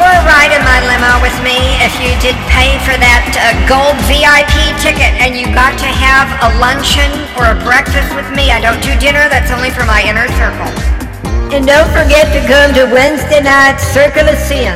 Ride 0.00 0.56
in 0.56 0.64
my 0.64 0.80
limo 0.80 1.20
with 1.20 1.36
me 1.44 1.76
if 1.84 1.92
you 2.00 2.08
did 2.24 2.32
pay 2.48 2.80
for 2.88 2.96
that 2.96 3.28
uh, 3.36 3.52
gold 3.68 4.00
VIP 4.08 4.72
ticket 4.80 5.12
and 5.20 5.36
you 5.36 5.44
got 5.52 5.76
to 5.76 5.90
have 5.90 6.24
a 6.40 6.56
luncheon 6.56 7.12
or 7.36 7.52
a 7.52 7.56
breakfast 7.60 8.08
with 8.16 8.24
me. 8.32 8.48
I 8.48 8.64
don't 8.64 8.80
do 8.80 8.96
dinner, 8.96 9.28
that's 9.28 9.52
only 9.52 9.68
for 9.68 9.84
my 9.84 10.00
inner 10.00 10.24
circle. 10.40 10.64
And 11.52 11.68
don't 11.68 11.88
forget 11.92 12.32
to 12.32 12.40
come 12.48 12.72
to 12.80 12.88
Wednesday 12.88 13.44
night 13.44 13.76
Circle 13.76 14.24
of 14.24 14.40
Sin, 14.40 14.72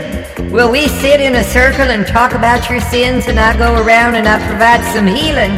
where 0.52 0.68
we 0.68 0.88
sit 1.00 1.24
in 1.24 1.40
a 1.40 1.44
circle 1.44 1.88
and 1.88 2.04
talk 2.04 2.36
about 2.36 2.68
your 2.68 2.84
sins, 2.84 3.24
and 3.24 3.40
I 3.40 3.56
go 3.56 3.80
around 3.80 4.20
and 4.20 4.28
I 4.28 4.36
provide 4.44 4.84
some 4.92 5.08
healing 5.08 5.56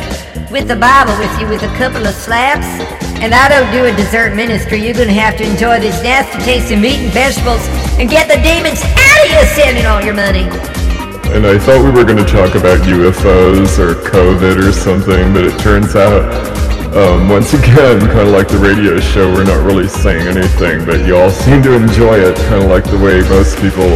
with 0.54 0.70
the 0.70 0.78
Bible 0.78 1.18
with 1.18 1.32
you 1.42 1.50
with 1.50 1.66
a 1.66 1.72
couple 1.74 2.06
of 2.06 2.14
slaps. 2.14 2.70
And 3.18 3.34
I 3.34 3.50
don't 3.50 3.70
do 3.74 3.90
a 3.90 3.94
dessert 3.96 4.36
ministry. 4.36 4.78
You're 4.78 4.94
gonna 4.94 5.16
have 5.16 5.34
to 5.38 5.44
enjoy 5.44 5.80
this 5.80 5.98
nasty 6.06 6.38
taste 6.46 6.70
of 6.70 6.78
meat 6.78 7.02
and 7.02 7.10
vegetables 7.10 7.66
and 7.98 8.06
get 8.06 8.28
the 8.28 8.38
demons 8.46 8.78
out 8.84 9.05
of 9.26 9.32
you 9.32 9.46
sending 9.58 9.86
all 9.86 10.00
your 10.02 10.14
money. 10.14 10.46
And 11.34 11.46
I 11.46 11.58
thought 11.58 11.82
we 11.82 11.90
were 11.90 12.04
going 12.04 12.22
to 12.22 12.30
talk 12.30 12.54
about 12.54 12.78
UFOs 12.86 13.78
or 13.82 13.98
COVID 14.06 14.62
or 14.62 14.72
something, 14.72 15.32
but 15.34 15.44
it 15.44 15.58
turns 15.58 15.96
out, 15.96 16.22
um, 16.94 17.28
once 17.28 17.52
again, 17.52 17.98
kind 18.14 18.30
of 18.30 18.32
like 18.32 18.48
the 18.48 18.58
radio 18.58 19.00
show, 19.00 19.32
we're 19.34 19.44
not 19.44 19.64
really 19.66 19.88
saying 19.88 20.26
anything, 20.28 20.86
but 20.86 21.04
you 21.04 21.16
all 21.16 21.30
seem 21.44 21.62
to 21.62 21.74
enjoy 21.74 22.18
it, 22.18 22.36
kind 22.46 22.62
of 22.62 22.70
like 22.70 22.84
the 22.84 22.98
way 22.98 23.20
most 23.28 23.58
people 23.58 23.90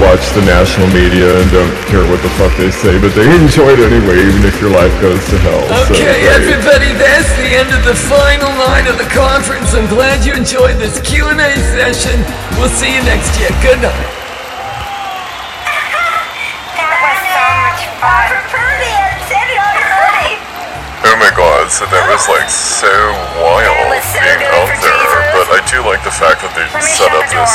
watch 0.00 0.24
the 0.34 0.42
national 0.42 0.88
media 0.90 1.30
and 1.30 1.46
don't 1.54 1.76
care 1.86 2.02
what 2.10 2.18
the 2.26 2.32
fuck 2.40 2.50
they 2.56 2.74
say, 2.74 2.98
but 2.98 3.14
they 3.14 3.28
enjoy 3.38 3.70
it 3.70 3.78
anyway, 3.78 4.18
even 4.18 4.42
if 4.42 4.58
your 4.58 4.74
life 4.74 4.92
goes 4.98 5.22
to 5.30 5.36
hell. 5.46 5.62
Okay, 5.86 6.02
great. 6.02 6.42
everybody, 6.42 6.90
that's 6.98 7.30
the 7.38 7.48
end 7.54 7.70
of 7.70 7.84
the 7.84 7.94
final 7.94 8.50
night 8.66 8.90
of 8.90 8.98
the 8.98 9.06
conference. 9.14 9.74
I'm 9.74 9.86
glad 9.86 10.24
you 10.26 10.34
enjoyed 10.34 10.76
this 10.82 10.98
Q&A 11.06 11.54
session. 11.76 12.18
We'll 12.58 12.72
see 12.72 12.90
you 12.90 13.02
next 13.06 13.38
year. 13.38 13.54
Good 13.62 13.78
night. 13.78 14.22
That 16.74 16.98
was 16.98 17.20
so 17.30 17.44
much 17.62 17.80
fun. 17.80 17.90
Oh 21.02 21.16
my 21.22 21.30
god, 21.38 21.70
so 21.70 21.86
that 21.86 22.02
was 22.10 22.26
like 22.26 22.50
so 22.50 22.90
wild 23.38 23.94
being 24.10 24.42
out 24.58 24.74
there, 24.82 25.06
but 25.38 25.46
I 25.54 25.62
do 25.70 25.86
like 25.86 26.02
the 26.02 26.10
fact 26.10 26.42
that 26.42 26.50
they 26.58 26.66
set 26.82 27.14
up 27.14 27.30
this 27.30 27.54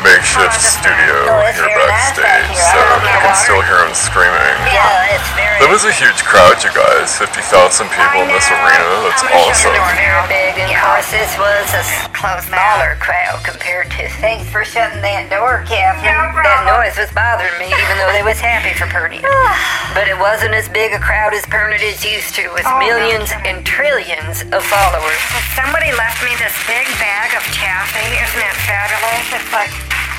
makeshift 0.00 0.56
studio 0.60 1.28
here 1.52 1.68
very 1.68 1.76
nice 1.84 2.16
back 2.16 2.16
backstage, 2.16 2.56
here. 2.56 2.64
so 2.64 2.80
you 2.80 3.18
can 3.28 3.36
still 3.36 3.62
hear 3.64 3.80
them 3.84 3.92
screaming. 3.92 4.56
Yeah, 4.68 5.16
it's 5.16 5.28
very. 5.36 5.56
That 5.60 5.68
was 5.68 5.84
a 5.84 5.92
huge 5.92 6.24
crowd, 6.24 6.60
you 6.64 6.72
guys. 6.72 7.16
50,000 7.20 7.88
people 7.92 8.24
in 8.24 8.32
this 8.32 8.48
arena. 8.52 8.83
That's 9.02 9.22
I'm 9.22 9.30
gonna 9.34 9.54
shut 9.54 9.74
awesome. 9.74 9.98
the. 9.98 10.28
Big, 10.30 10.54
and 10.62 10.70
of 10.72 10.78
course, 10.80 11.08
this 11.10 11.32
was 11.36 11.66
a 11.74 11.82
Close 12.14 12.46
that. 12.48 12.54
smaller 12.54 12.96
crowd 13.02 13.42
compared 13.44 13.90
to. 13.98 14.08
Thanks 14.22 14.46
for 14.48 14.64
shutting 14.64 15.02
that 15.04 15.28
door, 15.28 15.66
Catherine. 15.68 16.06
No 16.14 16.32
that 16.42 16.64
noise 16.64 16.96
was 16.96 17.10
bothering 17.12 17.52
me, 17.60 17.68
even 17.68 17.94
though 18.00 18.12
they 18.14 18.24
was 18.24 18.38
happy 18.40 18.72
for 18.76 18.86
Pernia. 18.88 19.20
Ah. 19.44 19.92
but 19.92 20.06
it 20.08 20.16
wasn't 20.18 20.54
as 20.54 20.68
big 20.70 20.92
a 20.94 21.00
crowd 21.02 21.34
as 21.34 21.44
Pernia 21.46 21.76
is 21.82 22.00
used 22.06 22.34
to, 22.38 22.48
with 22.56 22.64
Oh, 22.64 22.72
no. 22.80 22.86
millions 22.86 23.28
and 23.44 23.60
trillions 23.66 24.42
of 24.54 24.62
followers. 24.64 25.20
Somebody 25.58 25.92
left 25.92 26.22
me 26.24 26.32
this 26.40 26.54
big 26.66 26.86
bag 27.02 27.34
of 27.36 27.42
taffy. 27.52 28.06
Isn't 28.16 28.40
that 28.40 28.56
fabulous? 28.64 29.26
It's 29.36 29.50
like, 29.52 29.70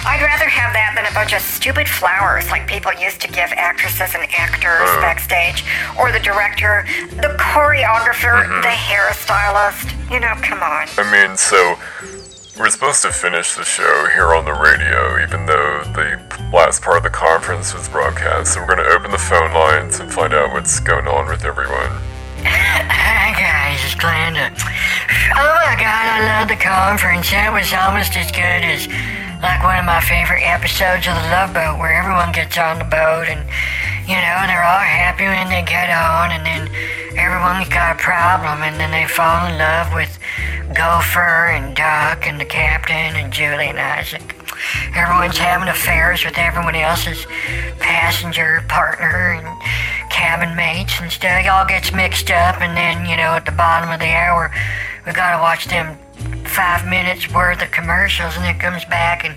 I'd 0.05 0.21
rather 0.21 0.45
have 0.45 0.71
that 0.77 0.93
than 0.93 1.09
a 1.09 1.13
bunch 1.17 1.33
of 1.33 1.41
stupid 1.41 1.89
flowers 1.89 2.45
like 2.53 2.67
people 2.67 2.93
used 2.93 3.19
to 3.21 3.27
give 3.27 3.49
actresses 3.57 4.13
and 4.13 4.23
actors 4.37 4.85
uh. 4.85 5.01
backstage, 5.01 5.65
or 5.97 6.13
the 6.13 6.21
director, 6.21 6.85
the 7.17 7.33
choreographer, 7.41 8.45
mm-hmm. 8.45 8.61
the 8.61 8.69
hairstylist. 8.69 9.89
You 10.13 10.21
know, 10.21 10.37
come 10.45 10.61
on. 10.61 10.85
I 11.01 11.09
mean, 11.09 11.35
so 11.35 11.73
we're 12.61 12.69
supposed 12.69 13.01
to 13.01 13.11
finish 13.11 13.55
the 13.55 13.65
show 13.65 14.05
here 14.13 14.35
on 14.37 14.45
the 14.45 14.53
radio, 14.53 15.17
even 15.25 15.49
though 15.49 15.81
the 15.97 16.21
last 16.53 16.83
part 16.83 16.97
of 16.97 17.03
the 17.03 17.09
conference 17.09 17.73
was 17.73 17.89
broadcast. 17.89 18.53
So 18.53 18.61
we're 18.61 18.77
going 18.77 18.85
to 18.85 18.93
open 18.93 19.09
the 19.09 19.17
phone 19.17 19.53
lines 19.57 19.99
and 19.99 20.13
find 20.13 20.33
out 20.33 20.53
what's 20.53 20.79
going 20.79 21.07
on 21.07 21.27
with 21.27 21.43
everyone. 21.43 21.89
Hi 22.45 23.33
guys, 23.33 23.81
it's 23.81 23.95
Glenda. 23.97 24.53
Oh 25.33 25.57
my 25.65 25.73
god, 25.81 26.05
I 26.13 26.21
love 26.29 26.47
the 26.47 26.61
conference. 26.61 27.31
That 27.31 27.49
was 27.49 27.73
almost 27.73 28.13
as 28.15 28.29
good 28.29 28.61
as 28.61 28.85
like 29.41 29.63
one 29.63 29.77
of 29.77 29.85
my 29.85 30.01
favorite 30.01 30.43
episodes 30.43 31.07
of 31.07 31.15
the 31.15 31.27
Love 31.31 31.53
Boat 31.53 31.79
where 31.79 31.93
everyone 31.93 32.31
gets 32.31 32.57
on 32.57 32.79
the 32.79 32.85
boat 32.85 33.27
and 33.27 33.41
you 34.07 34.13
know, 34.13 34.37
they're 34.45 34.63
all 34.63 34.85
happy 34.85 35.25
when 35.25 35.49
they 35.49 35.65
get 35.65 35.89
on 35.89 36.29
and 36.29 36.45
then 36.45 36.69
everyone's 37.17 37.69
got 37.69 37.95
a 37.95 37.99
problem 37.99 38.61
and 38.61 38.79
then 38.79 38.91
they 38.91 39.07
fall 39.07 39.47
in 39.47 39.57
love 39.57 39.93
with 39.93 40.19
Gopher 40.75 41.49
and 41.49 41.75
Doc 41.75 42.27
and 42.27 42.39
the 42.39 42.45
captain 42.45 43.15
and 43.17 43.33
Julie 43.33 43.73
and 43.73 43.79
Isaac. 43.79 44.35
Everyone's 44.95 45.37
having 45.37 45.67
affairs 45.67 46.23
with 46.23 46.37
everyone 46.37 46.75
else's 46.75 47.25
passenger 47.79 48.63
partner 48.67 49.41
and 49.41 49.47
cabin 50.11 50.55
mates 50.55 50.99
and 51.01 51.11
stuff. 51.11 51.43
It 51.43 51.47
all 51.47 51.65
gets 51.65 51.91
mixed 51.91 52.31
up, 52.31 52.61
and 52.61 52.75
then, 52.77 53.05
you 53.09 53.17
know, 53.17 53.33
at 53.33 53.45
the 53.45 53.51
bottom 53.51 53.89
of 53.91 53.99
the 53.99 54.13
hour, 54.13 54.51
we 55.05 55.11
gotta 55.11 55.41
watch 55.41 55.65
them 55.65 55.97
five 56.55 56.87
minutes 56.87 57.27
worth 57.33 57.61
of 57.61 57.69
commercials, 57.71 58.37
and 58.37 58.45
it 58.47 58.57
comes 58.63 58.85
back, 58.85 59.25
and 59.25 59.35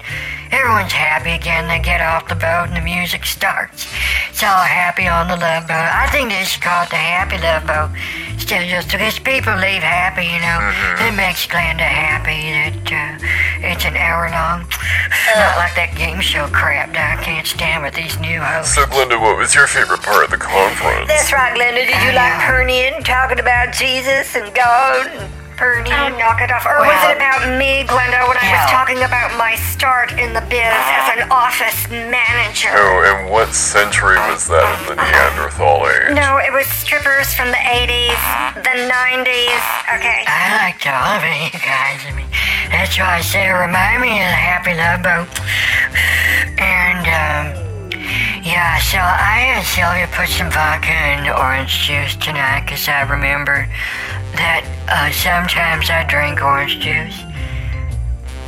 everyone's 0.54 0.94
happy 0.94 1.32
again. 1.32 1.66
They 1.66 1.82
get 1.82 2.00
off 2.00 2.28
the 2.28 2.38
boat, 2.38 2.70
and 2.70 2.76
the 2.76 2.80
music 2.80 3.26
starts. 3.26 3.90
It's 4.30 4.46
all 4.46 4.62
happy 4.62 5.10
on 5.10 5.26
the 5.26 5.34
love 5.34 5.66
boat. 5.66 5.90
I 5.90 6.06
think 6.14 6.30
they 6.30 6.46
should 6.46 6.62
call 6.62 6.86
it 6.86 6.90
the 6.90 7.02
happy 7.02 7.42
love 7.42 7.66
boat. 7.66 7.90
Instead 8.38 8.62
of 8.62 8.70
just 8.70 8.94
because 8.94 9.18
people 9.18 9.50
leave 9.58 9.82
happy, 9.82 10.30
you 10.30 10.38
know, 10.38 10.62
mm-hmm. 10.62 11.10
it 11.10 11.14
makes 11.18 11.42
Glenda 11.50 11.82
happy 11.82 12.54
that 12.54 12.86
uh, 12.86 13.66
it's 13.66 13.84
an 13.84 13.98
hour 13.98 14.30
long. 14.30 14.62
It's 15.10 15.34
not 15.34 15.58
like 15.58 15.74
that 15.74 15.98
game 15.98 16.22
show 16.22 16.46
crap 16.54 16.94
that 16.94 17.18
I 17.18 17.22
can't 17.26 17.46
stand 17.46 17.82
with 17.82 17.98
these 17.98 18.14
new 18.22 18.38
hosts. 18.38 18.78
So, 18.78 18.86
Glenda, 18.86 19.18
what 19.20 19.36
was 19.36 19.58
your 19.58 19.66
favorite 19.66 20.06
part 20.06 20.22
of 20.22 20.30
the 20.30 20.38
conference? 20.38 21.10
That's 21.10 21.34
right, 21.34 21.50
Glenda. 21.50 21.82
Did 21.82 21.98
you 21.98 22.14
mm-hmm. 22.14 22.22
like 22.22 22.38
Pernian 22.46 23.02
talking 23.02 23.42
about 23.42 23.74
Jesus 23.74 24.38
and 24.38 24.54
God 24.54 25.10
and 25.10 25.37
Pernian? 25.58 25.90
Oh, 25.90 26.18
knock 26.18 26.40
it 26.40 26.52
off. 26.54 26.64
Or 26.64 26.78
was 26.86 27.02
it 27.10 27.16
about 27.18 27.42
me, 27.58 27.82
Glenda, 27.82 28.22
when 28.30 28.38
I 28.38 28.46
was 28.46 28.62
Yeah. 28.62 28.70
talking 28.70 29.02
about 29.02 29.34
my 29.36 29.56
start 29.74 30.12
in 30.12 30.32
the 30.32 30.40
biz 30.42 30.62
as 30.70 31.18
an 31.18 31.30
office 31.34 31.88
manager? 31.90 32.70
Oh, 32.72 33.02
and 33.02 33.28
what 33.28 33.52
century 33.52 34.18
was 34.30 34.46
that 34.46 34.62
of 34.62 34.86
the 34.86 34.94
Neanderthal 34.94 35.82
age? 35.90 36.14
No, 36.14 36.38
it 36.38 36.52
was 36.52 36.66
strippers 36.68 37.34
from 37.34 37.50
the 37.50 37.58
80s, 37.58 38.22
the 38.54 38.86
90s. 38.86 39.62
Okay. 39.98 40.22
I 40.30 40.62
like 40.62 40.86
all 40.86 41.18
of 41.18 41.22
it, 41.26 41.52
you 41.52 41.58
guys. 41.58 42.06
I 42.06 42.12
mean, 42.14 42.30
that's 42.70 42.96
why 42.96 43.18
I 43.18 43.20
say 43.20 43.48
it 43.50 43.52
remind 43.52 44.00
me 44.00 44.14
of 44.22 44.30
the 44.30 44.38
Happy 44.38 44.74
Love 44.78 45.02
Boat. 45.02 45.28
And, 46.58 47.02
um, 47.06 47.44
yeah, 48.46 48.78
so 48.78 48.98
I 48.98 49.58
had 49.58 49.64
Sylvia 49.66 50.06
put 50.14 50.28
some 50.28 50.50
vodka 50.50 50.92
and 50.94 51.28
orange 51.28 51.86
juice 51.86 52.14
tonight 52.16 52.62
because 52.64 52.86
I 52.88 53.02
remembered 53.02 53.68
that 54.34 54.64
uh, 54.88 55.10
sometimes 55.12 55.90
I 55.90 56.04
drink 56.04 56.42
orange 56.42 56.80
juice. 56.80 57.16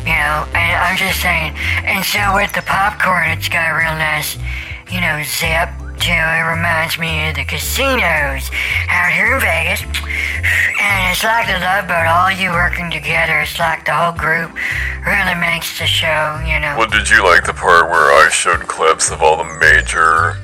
You 0.00 0.16
know, 0.16 0.48
and 0.56 0.76
I'm 0.80 0.96
just 0.96 1.20
saying. 1.20 1.52
And 1.84 2.04
so 2.04 2.20
with 2.34 2.52
the 2.56 2.64
popcorn, 2.64 3.30
it's 3.36 3.48
got 3.48 3.68
a 3.68 3.76
real 3.76 3.92
nice, 4.00 4.40
you 4.88 5.00
know, 5.00 5.20
zip 5.22 5.68
to 6.00 6.12
it. 6.12 6.36
It 6.40 6.46
reminds 6.48 6.98
me 6.98 7.28
of 7.28 7.36
the 7.36 7.44
casinos 7.44 8.48
out 8.88 9.12
here 9.12 9.36
in 9.36 9.40
Vegas. 9.40 9.84
And 9.84 11.12
it's 11.12 11.22
like 11.22 11.46
the 11.46 11.60
Love 11.60 11.86
Boat, 11.86 12.08
all 12.08 12.32
you 12.32 12.50
working 12.50 12.90
together. 12.90 13.40
It's 13.40 13.58
like 13.58 13.84
the 13.84 13.92
whole 13.92 14.16
group 14.16 14.56
really 15.04 15.36
makes 15.36 15.78
the 15.78 15.86
show, 15.86 16.40
you 16.48 16.58
know. 16.58 16.74
Well, 16.80 16.88
did 16.88 17.08
you 17.08 17.22
like 17.22 17.44
the 17.44 17.52
part 17.52 17.90
where 17.90 18.08
I 18.12 18.30
showed 18.32 18.66
clips 18.66 19.10
of 19.10 19.20
all 19.22 19.36
the 19.36 19.52
major 19.60 20.40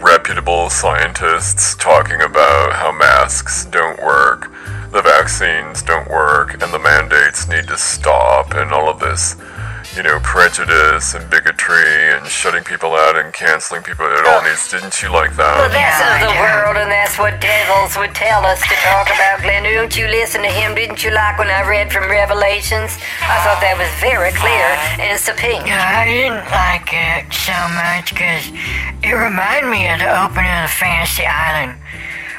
reputable 0.00 0.68
scientists 0.68 1.74
talking 1.76 2.20
about 2.20 2.72
how 2.74 2.92
masks 2.92 3.64
don't 3.66 4.02
work, 4.02 4.50
the 4.94 5.02
vaccines 5.02 5.82
don't 5.82 6.08
work, 6.08 6.54
and 6.62 6.72
the 6.72 6.78
mandates 6.78 7.48
need 7.48 7.66
to 7.66 7.76
stop, 7.76 8.54
and 8.54 8.70
all 8.70 8.88
of 8.88 9.00
this, 9.02 9.34
you 9.98 10.04
know, 10.06 10.20
prejudice 10.22 11.14
and 11.18 11.28
bigotry 11.28 12.14
and 12.14 12.24
shutting 12.30 12.62
people 12.62 12.94
out 12.94 13.18
and 13.18 13.34
canceling 13.34 13.82
people? 13.82 14.06
It 14.06 14.24
all 14.24 14.40
needs. 14.46 14.70
Didn't 14.70 14.94
you 15.02 15.10
like 15.10 15.34
Well, 15.36 15.66
that? 15.66 15.74
that's 15.74 15.98
Yeah, 15.98 16.14
of 16.14 16.30
the 16.30 16.34
world, 16.38 16.76
and 16.78 16.86
that's 16.94 17.18
what 17.18 17.40
devils 17.42 17.98
would 17.98 18.14
tell 18.14 18.46
us 18.46 18.62
to 18.62 18.74
talk 18.86 19.10
about. 19.10 19.42
Glenda, 19.42 19.74
don't 19.74 19.90
you 19.98 20.06
listen 20.06 20.42
to 20.42 20.48
him? 20.48 20.76
Didn't 20.78 21.02
you 21.02 21.10
like 21.10 21.42
when 21.42 21.50
I 21.50 21.66
read 21.66 21.90
from 21.92 22.06
Revelations? 22.08 22.94
I 23.18 23.42
thought 23.42 23.58
that 23.66 23.74
was 23.74 23.90
very 23.98 24.30
clear, 24.30 24.66
and 25.02 25.10
it's 25.10 25.26
a 25.26 25.34
pink. 25.34 25.66
I 25.66 26.06
didn't 26.06 26.46
like 26.54 26.86
it 26.94 27.26
so 27.34 27.58
much 27.74 28.14
because 28.14 28.46
it 29.02 29.10
reminded 29.10 29.74
me 29.74 29.90
of 29.90 29.98
the 29.98 30.10
opening 30.22 30.54
of 30.62 30.70
the 30.70 30.74
Fantasy 30.78 31.26
Island 31.26 31.82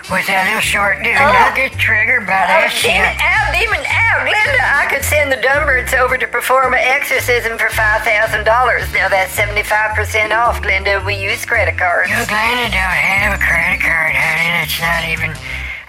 with 0.09 0.25
that 0.29 0.45
little 0.45 0.62
short 0.62 1.01
dude. 1.01 1.17
Oh. 1.17 1.25
I 1.25 1.50
get 1.57 1.74
triggered 1.81 2.29
by 2.29 2.45
Oh, 2.45 2.69
demon 2.81 3.17
out, 3.17 3.50
demon 3.50 3.81
out. 3.85 4.21
Glenda, 4.25 4.62
I 4.62 4.85
could 4.89 5.03
send 5.03 5.31
the 5.31 5.41
Dumbirds 5.41 5.97
over 5.97 6.17
to 6.17 6.27
perform 6.27 6.74
an 6.74 6.81
exorcism 6.81 7.57
for 7.57 7.67
$5,000. 7.74 8.05
Now 8.93 9.09
that's 9.09 9.33
75% 9.35 10.31
off, 10.31 10.62
Glenda. 10.62 11.03
We 11.05 11.17
use 11.17 11.45
credit 11.45 11.77
cards. 11.77 12.09
You 12.09 12.21
Glenda 12.29 12.69
don't 12.69 13.00
have 13.01 13.33
a 13.33 13.41
credit 13.41 13.81
card, 13.81 14.13
honey. 14.13 14.50
That's 14.62 14.77
not 14.79 15.03
even. 15.09 15.31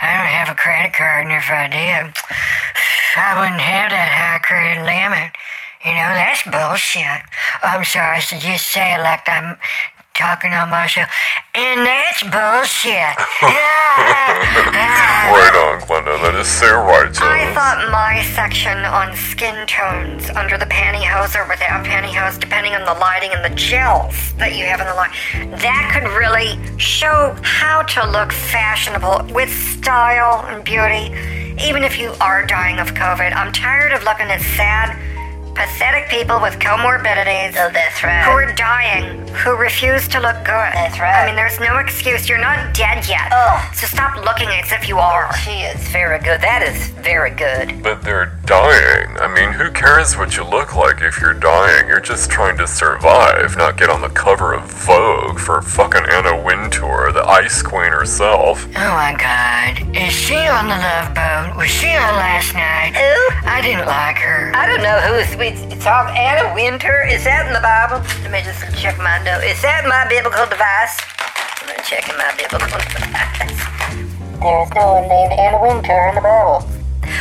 I 0.01 0.13
don't 0.17 0.33
have 0.33 0.49
a 0.53 0.59
credit 0.59 0.93
card, 0.93 1.25
and 1.25 1.33
if 1.33 1.49
I 1.49 1.69
did, 1.73 2.13
I 3.17 3.41
wouldn't 3.41 3.61
have 3.61 3.91
that 3.91 4.13
high 4.13 4.41
credit 4.45 4.85
limit. 4.85 5.33
You 5.85 5.93
know, 5.97 6.13
that's 6.13 6.43
bullshit. 6.45 7.23
I'm 7.63 7.85
sorry, 7.85 8.17
I 8.17 8.21
should 8.21 8.41
just 8.41 8.67
say 8.69 8.95
it 8.95 9.01
like 9.01 9.29
I'm 9.29 9.57
talking 10.17 10.53
on 10.53 10.71
myself. 10.71 11.09
And 11.55 11.87
that's 11.87 12.23
bullshit. 12.23 13.17
Right 15.27 15.57
on, 15.57 15.81
Glenda. 15.81 16.21
That 16.23 16.35
is 16.37 16.47
so 16.47 16.77
righteous. 16.85 17.19
I 17.21 17.53
thought 17.55 17.91
my 17.91 18.23
section 18.35 18.77
on 18.85 19.17
skin 19.17 19.67
tones 19.67 20.31
under 20.31 20.59
the 20.59 20.67
pantyhose 20.67 21.35
or 21.35 21.49
without 21.49 21.85
pantyhose, 21.85 22.39
depending 22.39 22.75
on 22.75 22.85
the 22.85 22.95
lighting 23.01 23.31
and 23.33 23.45
the 23.45 23.55
gels 23.57 24.35
that 24.35 24.55
you 24.55 24.65
have 24.67 24.81
in 24.81 24.87
the 24.87 24.95
light, 24.95 25.11
that 25.61 25.91
could 25.93 26.09
really 26.13 26.61
show 26.79 27.35
how 27.43 27.83
to 27.83 28.07
look 28.11 28.33
fashionable 28.33 29.35
with 29.35 29.51
style 29.51 30.45
and 30.47 30.63
beauty, 30.65 31.11
even 31.65 31.83
if 31.83 31.99
you 31.99 32.13
are 32.21 32.45
dying 32.47 32.79
of 32.79 32.95
COVID. 32.95 33.35
I'm 33.35 33.53
tired 33.53 33.93
of 33.93 34.05
looking 34.05 34.27
at 34.27 34.41
sad, 34.55 34.95
pathetic 35.57 36.09
people 36.11 36.39
with 36.41 36.55
comorbidities. 36.61 37.57
Oh, 37.57 37.71
that's 37.73 38.05
right. 38.05 38.25
Who 38.25 38.31
are 38.33 38.53
dying, 38.53 39.27
who 39.29 39.57
refuse 39.57 40.07
to 40.09 40.21
look 40.21 40.37
good. 40.45 40.71
That's 40.77 41.01
right. 41.01 41.25
I 41.25 41.27
mean, 41.27 41.35
there's 41.35 41.59
no 41.59 41.79
excuse. 41.79 42.29
You're 42.29 42.39
not 42.39 42.75
dead 42.75 43.09
yet. 43.09 43.33
Oh. 43.33 43.71
So 43.75 43.87
stop 43.87 44.23
looking 44.25 44.49
as 44.49 44.71
if 44.71 44.89
you 44.89 44.99
are. 44.99 45.35
She 45.39 45.63
is 45.65 45.81
very 45.89 46.19
good. 46.19 46.41
That 46.43 46.63
is 46.63 46.89
very 47.01 47.31
good. 47.31 47.83
But 47.83 48.03
they're 48.03 48.37
dying. 48.45 49.17
I 49.17 49.33
mean, 49.33 49.53
who 49.53 49.71
cares 49.71 50.17
what 50.17 50.37
you 50.37 50.45
look 50.45 50.77
like 50.77 51.01
if 51.01 51.21
you're 51.21 51.33
dying? 51.33 51.89
You're 51.89 52.01
just 52.01 52.31
trying 52.31 52.59
to 52.59 52.67
survive, 52.67 53.57
not 53.57 53.79
get 53.79 53.89
on 53.89 54.03
the 54.03 54.11
cover 54.11 54.53
of 54.53 54.71
Vogue 54.71 55.39
for 55.39 55.63
fucking 55.63 56.05
Anna 56.11 56.37
Wintour, 56.45 57.13
the 57.13 57.25
ice 57.25 57.63
queen 57.63 57.93
herself. 57.93 58.67
Oh 58.77 58.93
my 58.93 59.17
god. 59.17 59.97
Is 59.97 60.13
she 60.13 60.37
on 60.37 60.69
the 60.69 60.77
love 60.77 61.15
boat? 61.15 61.57
Was 61.57 61.71
she 61.71 61.89
on 61.89 62.15
last 62.21 62.53
night? 62.53 62.93
Who? 62.93 63.49
I 63.49 63.63
didn't 63.63 63.87
like 63.87 64.19
her. 64.19 64.53
I 64.55 64.67
don't 64.67 64.83
know 64.83 65.01
who 65.01 65.15
is. 65.15 65.37
It's, 65.47 65.63
it's 65.71 65.87
all 65.87 66.11
Anna 66.11 66.53
Wintour. 66.59 67.07
Is 67.07 67.23
that 67.23 67.47
in 67.47 67.55
the 67.55 67.63
Bible? 67.63 68.03
Let 68.27 68.35
me 68.35 68.43
just 68.43 68.67
check 68.83 68.99
my 68.99 69.23
note. 69.23 69.47
Is 69.47 69.63
that 69.63 69.87
my 69.87 70.03
biblical 70.11 70.43
device? 70.51 70.99
I'm 71.63 71.71
gonna 71.71 71.87
checking 71.87 72.19
my 72.19 72.35
biblical 72.35 72.83
device. 72.91 73.55
There's 74.43 74.71
no 74.75 74.99
one 74.99 75.07
named 75.07 75.39
Anna 75.39 75.63
Wintour 75.63 76.11
in 76.11 76.15
the 76.19 76.27
Bible. 76.27 76.67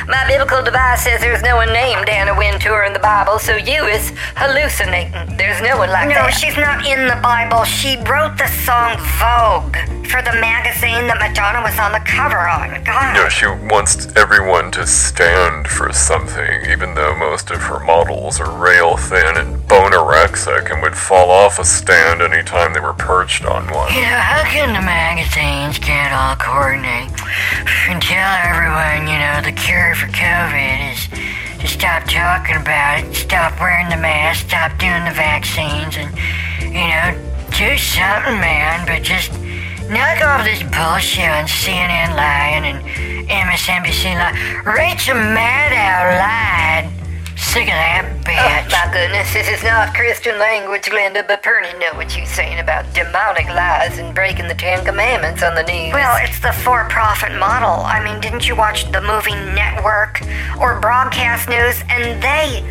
My 0.10 0.26
biblical 0.26 0.66
device 0.66 1.06
says 1.06 1.22
there's 1.22 1.46
no 1.46 1.56
one 1.62 1.70
named 1.70 2.10
Anna 2.10 2.34
Wintour 2.34 2.90
in 2.90 2.94
the 2.98 3.04
Bible, 3.06 3.38
so 3.38 3.62
you 3.62 3.86
is 3.86 4.10
hallucinating. 4.34 5.14
There's 5.38 5.62
no 5.62 5.78
one 5.78 5.94
like 5.94 6.10
No, 6.10 6.18
that. 6.18 6.26
No, 6.26 6.34
she's 6.34 6.58
not 6.58 6.82
in 6.82 7.06
the 7.06 7.22
Bible. 7.22 7.62
She 7.62 8.02
wrote 8.10 8.42
the 8.42 8.50
song 8.66 8.98
Vogue 9.22 9.78
for 10.06 10.22
the 10.22 10.34
magazine 10.40 11.08
that 11.10 11.18
Madonna 11.18 11.62
was 11.66 11.78
on 11.82 11.92
the 11.92 12.04
cover 12.06 12.38
on. 12.38 12.84
God. 12.84 13.14
No, 13.14 13.30
she 13.30 13.48
wants 13.68 14.08
everyone 14.16 14.72
to 14.72 14.86
stand 14.86 15.68
for 15.68 15.92
something, 15.92 16.66
even 16.70 16.94
though 16.94 17.16
most 17.16 17.50
of 17.52 17.62
her 17.64 17.80
models 17.80 18.40
are 18.40 18.52
rail 18.52 18.98
thin 18.98 19.38
and 19.38 19.58
bonorexic 19.68 20.72
and 20.72 20.82
would 20.82 20.96
fall 20.96 21.30
off 21.32 21.60
a 21.60 21.66
stand 21.66 22.22
anytime 22.22 22.74
they 22.74 22.80
were 22.80 22.94
perched 22.94 23.46
on 23.46 23.66
one. 23.74 23.94
You 23.94 24.02
know, 24.02 24.22
how 24.22 24.44
can 24.46 24.74
the 24.74 24.86
magazines 24.86 25.80
can't 25.80 26.14
all 26.14 26.36
coordinate 26.38 27.10
and 27.90 28.02
tell 28.02 28.32
everyone, 28.46 29.10
you 29.10 29.18
know, 29.18 29.42
the 29.42 29.54
cure 29.54 29.96
for 29.96 30.08
COVID 30.14 30.94
is 30.94 31.10
to 31.60 31.68
stop 31.68 32.04
talking 32.06 32.58
about 32.58 33.04
it, 33.04 33.14
stop 33.16 33.60
wearing 33.60 33.90
the 33.90 33.98
mask, 33.98 34.48
stop 34.48 34.78
doing 34.78 35.04
the 35.06 35.16
vaccines, 35.18 35.98
and, 35.98 36.14
you 36.62 36.86
know, 36.94 37.18
do 37.58 37.78
something, 37.78 38.40
man, 38.40 38.86
but 38.86 39.02
just 39.02 39.32
knock 39.90 40.22
off 40.22 40.46
this 40.46 40.64
bullshit 40.64 41.30
on 41.30 41.46
CNN 41.46 42.16
lying 42.16 42.66
and 42.66 42.82
MSNBC 43.30 44.16
lying. 44.16 44.64
Rachel 44.66 45.16
Maddow 45.16 46.20
lied. 46.20 46.92
Sick 47.38 47.64
of 47.64 47.76
that 47.76 48.04
bitch. 48.24 48.40
Oh, 48.40 48.68
my 48.72 48.92
goodness, 48.92 49.32
this 49.34 49.48
is 49.48 49.64
not 49.64 49.94
Christian 49.94 50.40
language, 50.40 50.84
Glenda, 50.84 51.26
but 51.28 51.44
Perny 51.44 51.72
know 51.80 51.98
what 51.98 52.16
you're 52.16 52.26
saying 52.26 52.60
about 52.60 52.92
demonic 52.94 53.48
lies 53.48 53.98
and 53.98 54.16
breaking 54.16 54.48
the 54.48 54.56
Ten 54.56 54.84
Commandments 54.86 55.44
on 55.44 55.56
the 55.56 55.64
news. 55.64 55.94
Well, 55.94 56.18
it's 56.22 56.40
the 56.40 56.52
for 56.52 56.88
profit 56.90 57.38
model. 57.40 57.84
I 57.86 58.04
mean, 58.04 58.20
didn't 58.22 58.48
you 58.48 58.56
watch 58.56 58.90
the 58.92 59.02
movie 59.02 59.36
Network 59.54 60.22
or 60.60 60.80
Broadcast 60.80 61.48
News? 61.48 61.84
And 61.90 62.22
they 62.24 62.64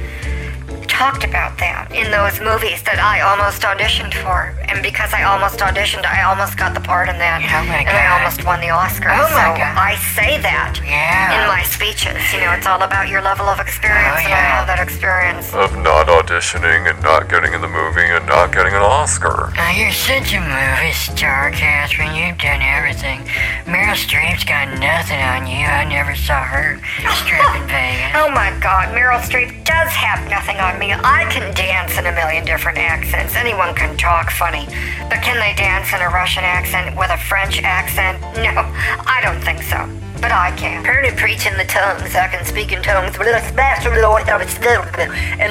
talked 0.94 1.24
about 1.26 1.58
that 1.58 1.90
in 1.90 2.06
those 2.14 2.38
movies 2.38 2.78
that 2.86 3.02
I 3.02 3.18
almost 3.26 3.66
auditioned 3.66 4.14
for. 4.14 4.54
And 4.70 4.78
because 4.78 5.10
I 5.10 5.26
almost 5.26 5.58
auditioned, 5.58 6.06
I 6.06 6.22
almost 6.22 6.54
got 6.54 6.70
the 6.72 6.80
part 6.80 7.10
in 7.10 7.18
that. 7.18 7.42
Oh, 7.42 7.66
my 7.66 7.82
and 7.82 7.90
I 7.90 8.06
almost 8.14 8.46
won 8.46 8.62
the 8.62 8.70
Oscar. 8.70 9.10
Oh, 9.10 9.26
so 9.26 9.42
God. 9.58 9.74
I 9.74 9.98
say 10.14 10.38
that 10.46 10.78
Yeah. 10.86 11.42
in 11.42 11.50
my 11.50 11.66
speeches. 11.66 12.22
You 12.30 12.46
know, 12.46 12.54
it's 12.54 12.70
all 12.70 12.78
about 12.82 13.10
your 13.10 13.20
level 13.26 13.50
of 13.50 13.58
experience, 13.58 14.22
Oh, 14.22 14.30
and 14.30 14.34
I 14.38 14.44
have 14.54 14.66
that 14.70 14.78
experience. 14.78 15.50
Of 15.52 15.74
not 15.82 16.06
auditioning 16.06 16.86
and 16.86 17.02
not 17.02 17.26
getting 17.28 17.52
in 17.54 17.60
the 17.60 17.70
movie 17.70 18.06
and 18.06 18.22
not 18.30 18.54
getting 18.54 18.72
an 18.74 18.82
Oscar. 18.86 19.50
Now, 19.58 19.74
you're 19.74 19.90
such 19.90 20.30
a 20.30 20.40
movie 20.40 20.94
star, 20.94 21.50
Catherine. 21.50 22.14
You've 22.14 22.38
done 22.38 22.62
everything. 22.62 23.26
Meryl 23.66 23.98
Streep's 23.98 24.46
got 24.46 24.70
nothing 24.78 25.18
on 25.18 25.50
you. 25.50 25.66
I 25.66 25.82
never 25.90 26.14
saw 26.14 26.38
her 26.46 26.78
strip 27.18 27.42
in 27.58 27.66
Vegas. 27.74 28.14
Oh 28.14 28.30
my 28.30 28.54
god, 28.62 28.94
Meryl 28.94 29.18
Streep 29.18 29.50
does 29.66 29.90
have 29.90 30.22
nothing 30.30 30.56
on 30.62 30.78
me. 30.78 30.83
I 30.92 31.24
can 31.30 31.54
dance 31.54 31.96
in 31.98 32.06
a 32.06 32.12
million 32.12 32.44
different 32.44 32.78
accents. 32.78 33.36
Anyone 33.36 33.74
can 33.74 33.96
talk 33.96 34.30
funny. 34.30 34.66
But 35.08 35.22
can 35.22 35.38
they 35.40 35.54
dance 35.56 35.92
in 35.92 36.00
a 36.00 36.08
Russian 36.08 36.44
accent 36.44 36.96
with 36.98 37.10
a 37.10 37.16
French 37.16 37.62
accent? 37.62 38.20
No, 38.36 38.66
I 39.06 39.20
don't 39.22 39.40
think 39.40 39.62
so. 39.62 39.88
But 40.20 40.32
I 40.32 40.52
can. 40.56 40.84
Perny 40.84 41.16
preach 41.16 41.46
in 41.46 41.56
the 41.56 41.64
tongues. 41.64 42.14
I 42.14 42.28
can 42.28 42.44
speak 42.44 42.72
in 42.72 42.82
tongues. 42.82 43.16
And 43.16 43.26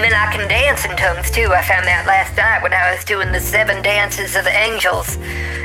then 0.04 0.13
I 0.13 0.34
can 0.34 0.48
dance 0.50 0.86
in 0.86 0.96
tongues 0.98 1.30
too. 1.30 1.54
I 1.54 1.62
found 1.62 1.86
that 1.86 2.06
last 2.08 2.36
night 2.38 2.63
when 2.63 2.74
I 2.74 2.93
was 2.93 3.06
doing 3.06 3.32
the 3.32 3.39
seven 3.39 3.82
dances 3.84 4.36
of 4.36 4.43
the 4.46 4.56
angels 4.56 5.17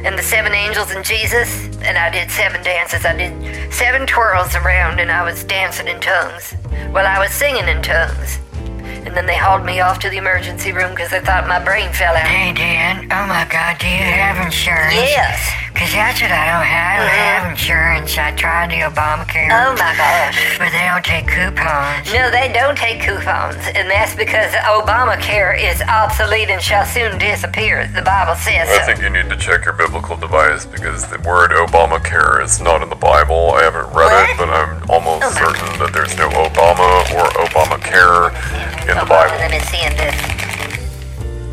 and 0.05 0.19
the 0.19 0.23
seven 0.23 0.53
angels 0.53 0.91
and 0.91 1.05
Jesus. 1.05 1.67
And 1.83 1.97
I 1.97 2.11
did 2.11 2.31
seven 2.31 2.63
dances. 2.63 3.05
I 3.05 3.17
did 3.17 3.73
seven 3.73 4.07
twirls 4.07 4.55
around 4.55 5.01
and 5.01 5.11
I 5.11 5.23
was 5.25 5.45
dancing 5.45 5.89
in 5.89 6.01
tongues. 6.01 6.55
Well, 6.93 7.07
I 7.07 7.19
was 7.19 7.33
singing 7.33 7.69
in 7.69 7.83
tongues. 7.83 8.39
And 9.07 9.17
then 9.17 9.27
they 9.27 9.37
hauled 9.37 9.65
me 9.65 9.81
off 9.81 9.99
to 10.01 10.11
the 10.11 10.17
emergency 10.17 10.73
room 10.73 10.91
because 10.91 11.11
they 11.11 11.21
thought 11.21 11.47
my 11.47 11.63
brain 11.63 11.93
fell 11.93 12.15
out. 12.15 12.27
Hey, 12.27 12.53
Dan. 12.53 13.05
Oh, 13.11 13.27
my 13.27 13.47
God. 13.51 13.79
Do 13.79 13.87
you 13.87 14.03
have 14.03 14.45
insurance? 14.45 14.95
Yes. 14.95 15.69
Because 15.79 15.95
that's 15.95 16.21
what 16.21 16.35
I 16.35 16.51
don't 16.51 16.67
have. 16.67 16.99
I 16.99 17.07
don't 17.07 17.23
have 17.23 17.43
uh-huh. 17.47 17.51
insurance. 17.55 18.19
I 18.19 18.35
tried 18.35 18.75
the 18.75 18.83
Obamacare. 18.83 19.47
Oh 19.47 19.79
my 19.79 19.95
gosh. 19.95 20.59
But 20.59 20.75
they 20.75 20.83
don't 20.91 21.07
take 21.07 21.31
coupons. 21.31 22.11
No, 22.11 22.35
they 22.35 22.51
don't 22.51 22.75
take 22.75 22.99
coupons, 22.99 23.63
and 23.79 23.87
that's 23.87 24.11
because 24.19 24.51
Obamacare 24.67 25.55
is 25.55 25.79
obsolete 25.87 26.51
and 26.51 26.59
shall 26.59 26.83
soon 26.83 27.15
disappear. 27.23 27.87
The 27.95 28.03
Bible 28.03 28.35
says 28.35 28.67
I 28.67 28.83
so. 28.83 28.87
think 28.91 29.07
you 29.07 29.11
need 29.15 29.31
to 29.31 29.39
check 29.39 29.71
your 29.71 29.79
biblical 29.79 30.17
device 30.19 30.67
because 30.67 31.07
the 31.07 31.23
word 31.23 31.55
Obamacare 31.55 32.43
is 32.43 32.59
not 32.59 32.83
in 32.83 32.91
the 32.91 32.99
Bible. 32.99 33.55
I 33.55 33.63
haven't 33.63 33.95
read 33.95 34.11
it, 34.11 34.35
but 34.35 34.51
I'm 34.51 34.83
almost 34.91 35.31
Oh 35.31 35.31
my 35.31 35.55
certain 35.55 35.79
that 35.79 35.95
there's 35.95 36.19
no 36.19 36.27
Obama 36.43 37.07
or 37.15 37.31
Obamacare. 37.47 38.35
In 38.89 38.97
the 38.97 39.05
Bible. 39.05 39.37
Let 39.37 39.51
me 39.51 39.61
see 39.69 39.85
in 39.85 39.93
this. 39.97 40.17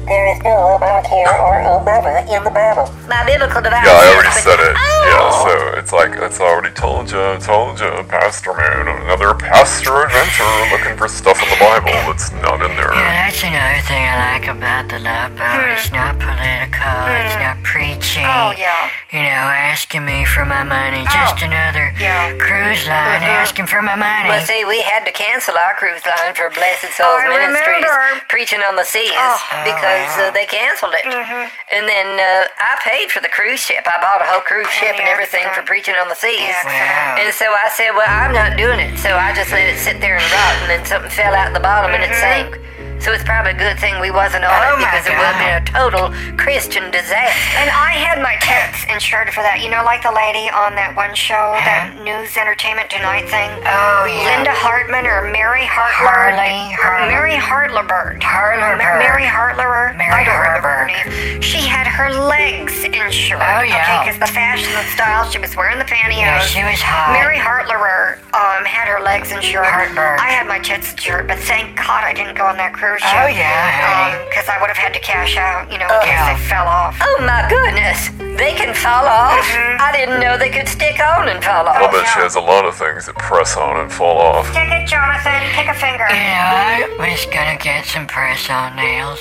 There 0.08 0.28
is 0.32 0.40
no 0.44 0.76
about 0.76 1.06
here 1.08 1.28
or 1.28 1.60
above 1.60 2.06
in 2.32 2.44
the 2.44 2.50
Bible. 2.50 2.88
My 3.10 3.26
biblical 3.26 3.62
device. 3.62 3.84
Yeah, 3.84 3.92
I 3.92 4.08
already 4.16 4.32
said 4.40 4.60
it. 4.60 4.85
Yeah, 5.16 5.32
Oh! 5.32 5.48
so 5.48 5.80
it's 5.80 5.94
like 5.94 6.12
it's 6.20 6.40
already 6.42 6.74
told 6.76 7.10
you, 7.12 7.24
told 7.40 7.80
you, 7.80 7.92
Pastor 8.12 8.54
Man, 8.54 8.88
another 8.88 9.34
pastor 9.34 10.04
adventure 10.04 10.44
looking 10.76 10.98
for 10.98 11.08
stuff 11.08 11.40
in 11.42 11.48
the 11.50 11.60
Bible 11.60 11.96
that's 12.12 12.32
not 12.44 12.60
in 12.60 12.72
there. 12.76 12.92
Yeah, 12.92 13.32
that's 13.32 13.40
another 13.44 13.82
thing 13.88 14.04
I 14.04 14.16
like 14.36 14.48
about 14.52 14.90
the 14.92 15.00
love 15.00 15.32
boat. 15.40 15.72
It's 15.72 15.92
not 15.96 16.20
political. 16.20 17.00
It's 17.24 17.40
not 17.40 17.58
preaching. 17.64 18.28
Oh, 18.28 18.52
yeah. 18.60 18.92
You 19.16 19.24
know, 19.24 19.48
asking 19.72 20.04
me 20.06 20.26
for 20.26 20.44
my 20.44 20.64
money. 20.64 21.08
Just 21.08 21.40
another 21.42 21.96
Yeah. 21.98 22.36
cruise 22.36 22.84
line 22.88 23.24
asking 23.24 23.68
for 23.72 23.82
my 23.82 23.96
money. 23.96 24.28
Well, 24.30 24.44
see, 24.44 24.66
we 24.66 24.82
had 24.82 25.06
to 25.08 25.12
cancel 25.16 25.56
our 25.56 25.74
cruise 25.80 26.04
line 26.06 26.36
for 26.36 26.50
Blessed 26.52 26.92
Souls 26.92 27.24
I 27.24 27.32
Ministries, 27.32 27.88
remember. 27.88 28.20
preaching 28.28 28.60
on 28.68 28.76
the 28.76 28.84
seas, 28.84 29.16
Oh. 29.16 29.40
because 29.64 30.12
uh, 30.20 30.32
they 30.36 30.46
canceled 30.46 30.94
it. 31.00 31.06
And 31.08 31.88
then 31.88 32.08
uh, 32.20 32.48
I 32.60 32.76
paid 32.84 33.12
for 33.12 33.22
the 33.22 33.30
cruise 33.32 33.60
ship. 33.64 33.88
I 33.88 33.96
bought 34.04 34.20
a 34.22 34.28
whole 34.28 34.42
cruise 34.44 34.68
ship 34.76 34.96
and 35.06 35.14
everything 35.14 35.46
for 35.54 35.62
preaching 35.62 35.94
on 36.02 36.10
the 36.10 36.18
seas. 36.18 36.58
Wow. 36.66 37.22
And 37.22 37.34
so 37.34 37.46
I 37.46 37.70
said, 37.70 37.94
well, 37.94 38.10
I'm 38.10 38.34
not 38.34 38.58
doing 38.58 38.80
it. 38.82 38.98
So 38.98 39.14
I 39.14 39.34
just 39.38 39.52
let 39.52 39.70
it 39.70 39.78
sit 39.78 40.02
there 40.02 40.18
and 40.18 40.26
rot, 40.34 40.56
and 40.66 40.70
then 40.74 40.86
something 40.86 41.12
fell 41.12 41.36
out 41.36 41.54
the 41.54 41.62
bottom 41.62 41.94
and 41.94 42.02
it 42.02 42.10
mm-hmm. 42.10 42.50
sank. 42.50 42.65
So 43.06 43.14
it's 43.14 43.22
probably 43.24 43.54
a 43.54 43.62
good 43.62 43.78
thing 43.78 44.02
we 44.02 44.10
wasn't 44.10 44.50
on 44.50 44.50
Oh, 44.50 44.74
it 44.74 44.82
because 44.82 45.06
it 45.06 45.14
would 45.14 45.30
have 45.30 45.38
been 45.38 45.62
a 45.62 45.66
total 45.70 46.10
Christian 46.42 46.90
disaster. 46.90 47.54
And 47.62 47.70
I 47.70 47.94
had 48.02 48.18
my 48.18 48.34
tents 48.42 48.82
insured 48.90 49.30
for 49.30 49.46
that. 49.46 49.62
You 49.62 49.70
know, 49.70 49.86
like 49.86 50.02
the 50.02 50.10
lady 50.10 50.50
on 50.50 50.74
that 50.74 50.98
one 50.98 51.14
show, 51.14 51.54
that 51.62 51.94
News 52.02 52.34
Entertainment 52.34 52.90
Tonight 52.90 53.30
thing. 53.30 53.54
Oh, 53.62 54.10
yeah. 54.10 54.26
Linda 54.42 54.58
Hartman 54.58 55.06
or 55.06 55.30
Mary 55.30 55.70
Hartler? 55.70 56.34
Harley, 56.34 56.74
Harley. 56.74 57.14
Mary 57.14 57.38
Hartlerbird. 57.38 58.26
Hartlerbird. 58.26 58.82
Ma- 58.82 58.98
Mary 58.98 59.30
Hartlerer? 59.30 59.94
Mary 60.02 60.10
I 60.10 60.26
don't 60.26 60.42
remember 60.42 60.66
her 60.74 60.90
Hartleberg. 60.90 61.38
name. 61.38 61.46
She 61.46 61.62
had 61.62 61.86
her 61.86 62.10
legs 62.10 62.74
insured. 62.90 63.38
Oh, 63.46 63.62
yeah. 63.62 63.86
Okay, 63.86 63.98
because 64.10 64.18
the 64.18 64.34
fashion 64.34 64.74
and 64.74 64.88
style, 64.98 65.30
she 65.30 65.38
was 65.38 65.54
wearing 65.54 65.78
the 65.78 65.86
pantyhose. 65.86 66.26
Yeah, 66.26 66.42
she 66.42 66.66
was 66.66 66.82
hot. 66.82 67.14
Mary 67.14 67.38
Hartlerer 67.38 68.18
um, 68.34 68.66
had 68.66 68.90
her 68.90 68.98
legs 69.06 69.30
insured. 69.30 69.70
Hartberg. 69.70 70.18
I 70.18 70.34
had 70.34 70.50
my 70.50 70.58
tits 70.58 70.90
insured, 70.98 71.30
but 71.30 71.38
thank 71.46 71.78
God 71.78 72.02
I 72.02 72.10
didn't 72.18 72.34
go 72.34 72.50
on 72.50 72.58
that 72.58 72.74
cruise 72.74 72.95
ship. 73.00 73.10
Oh, 73.12 73.28
yeah, 73.28 73.72
honey. 73.82 74.26
Because 74.30 74.48
I 74.50 74.60
would 74.62 74.70
have 74.70 74.78
had 74.78 74.94
to 74.94 75.00
cash 75.00 75.38
out, 75.38 75.72
you 75.72 75.78
know, 75.78 75.88
in 75.88 76.02
case 76.02 76.16
yeah. 76.16 76.34
they 76.34 76.40
fell 76.46 76.68
off. 76.68 76.98
Oh 77.02 77.18
my 77.22 77.46
goodness, 77.50 78.10
they 78.38 78.54
can 78.54 78.74
fall 78.74 79.06
off. 79.06 79.42
Mm-hmm. 79.42 79.82
I 79.82 79.92
didn't 79.92 80.20
know 80.20 80.38
they 80.38 80.50
could 80.50 80.68
stick 80.68 81.00
on 81.00 81.30
and 81.30 81.44
fall 81.44 81.68
off. 81.68 81.78
I'll 81.78 81.86
off. 81.86 81.92
bet 81.92 82.08
she 82.14 82.20
has 82.20 82.36
a 82.36 82.42
lot 82.42 82.66
of 82.66 82.76
things 82.76 83.06
that 83.08 83.16
press 83.16 83.58
on 83.58 83.80
and 83.80 83.92
fall 83.92 84.18
off. 84.18 84.48
Pick 84.54 84.70
it, 84.70 84.88
Jonathan. 84.88 85.42
Pick 85.52 85.68
a 85.68 85.74
finger. 85.74 86.08
You 86.10 86.22
know, 86.22 87.00
I 87.02 87.12
was 87.12 87.26
gonna 87.28 87.58
get 87.58 87.86
some 87.86 88.08
press-on 88.08 88.76
nails 88.76 89.20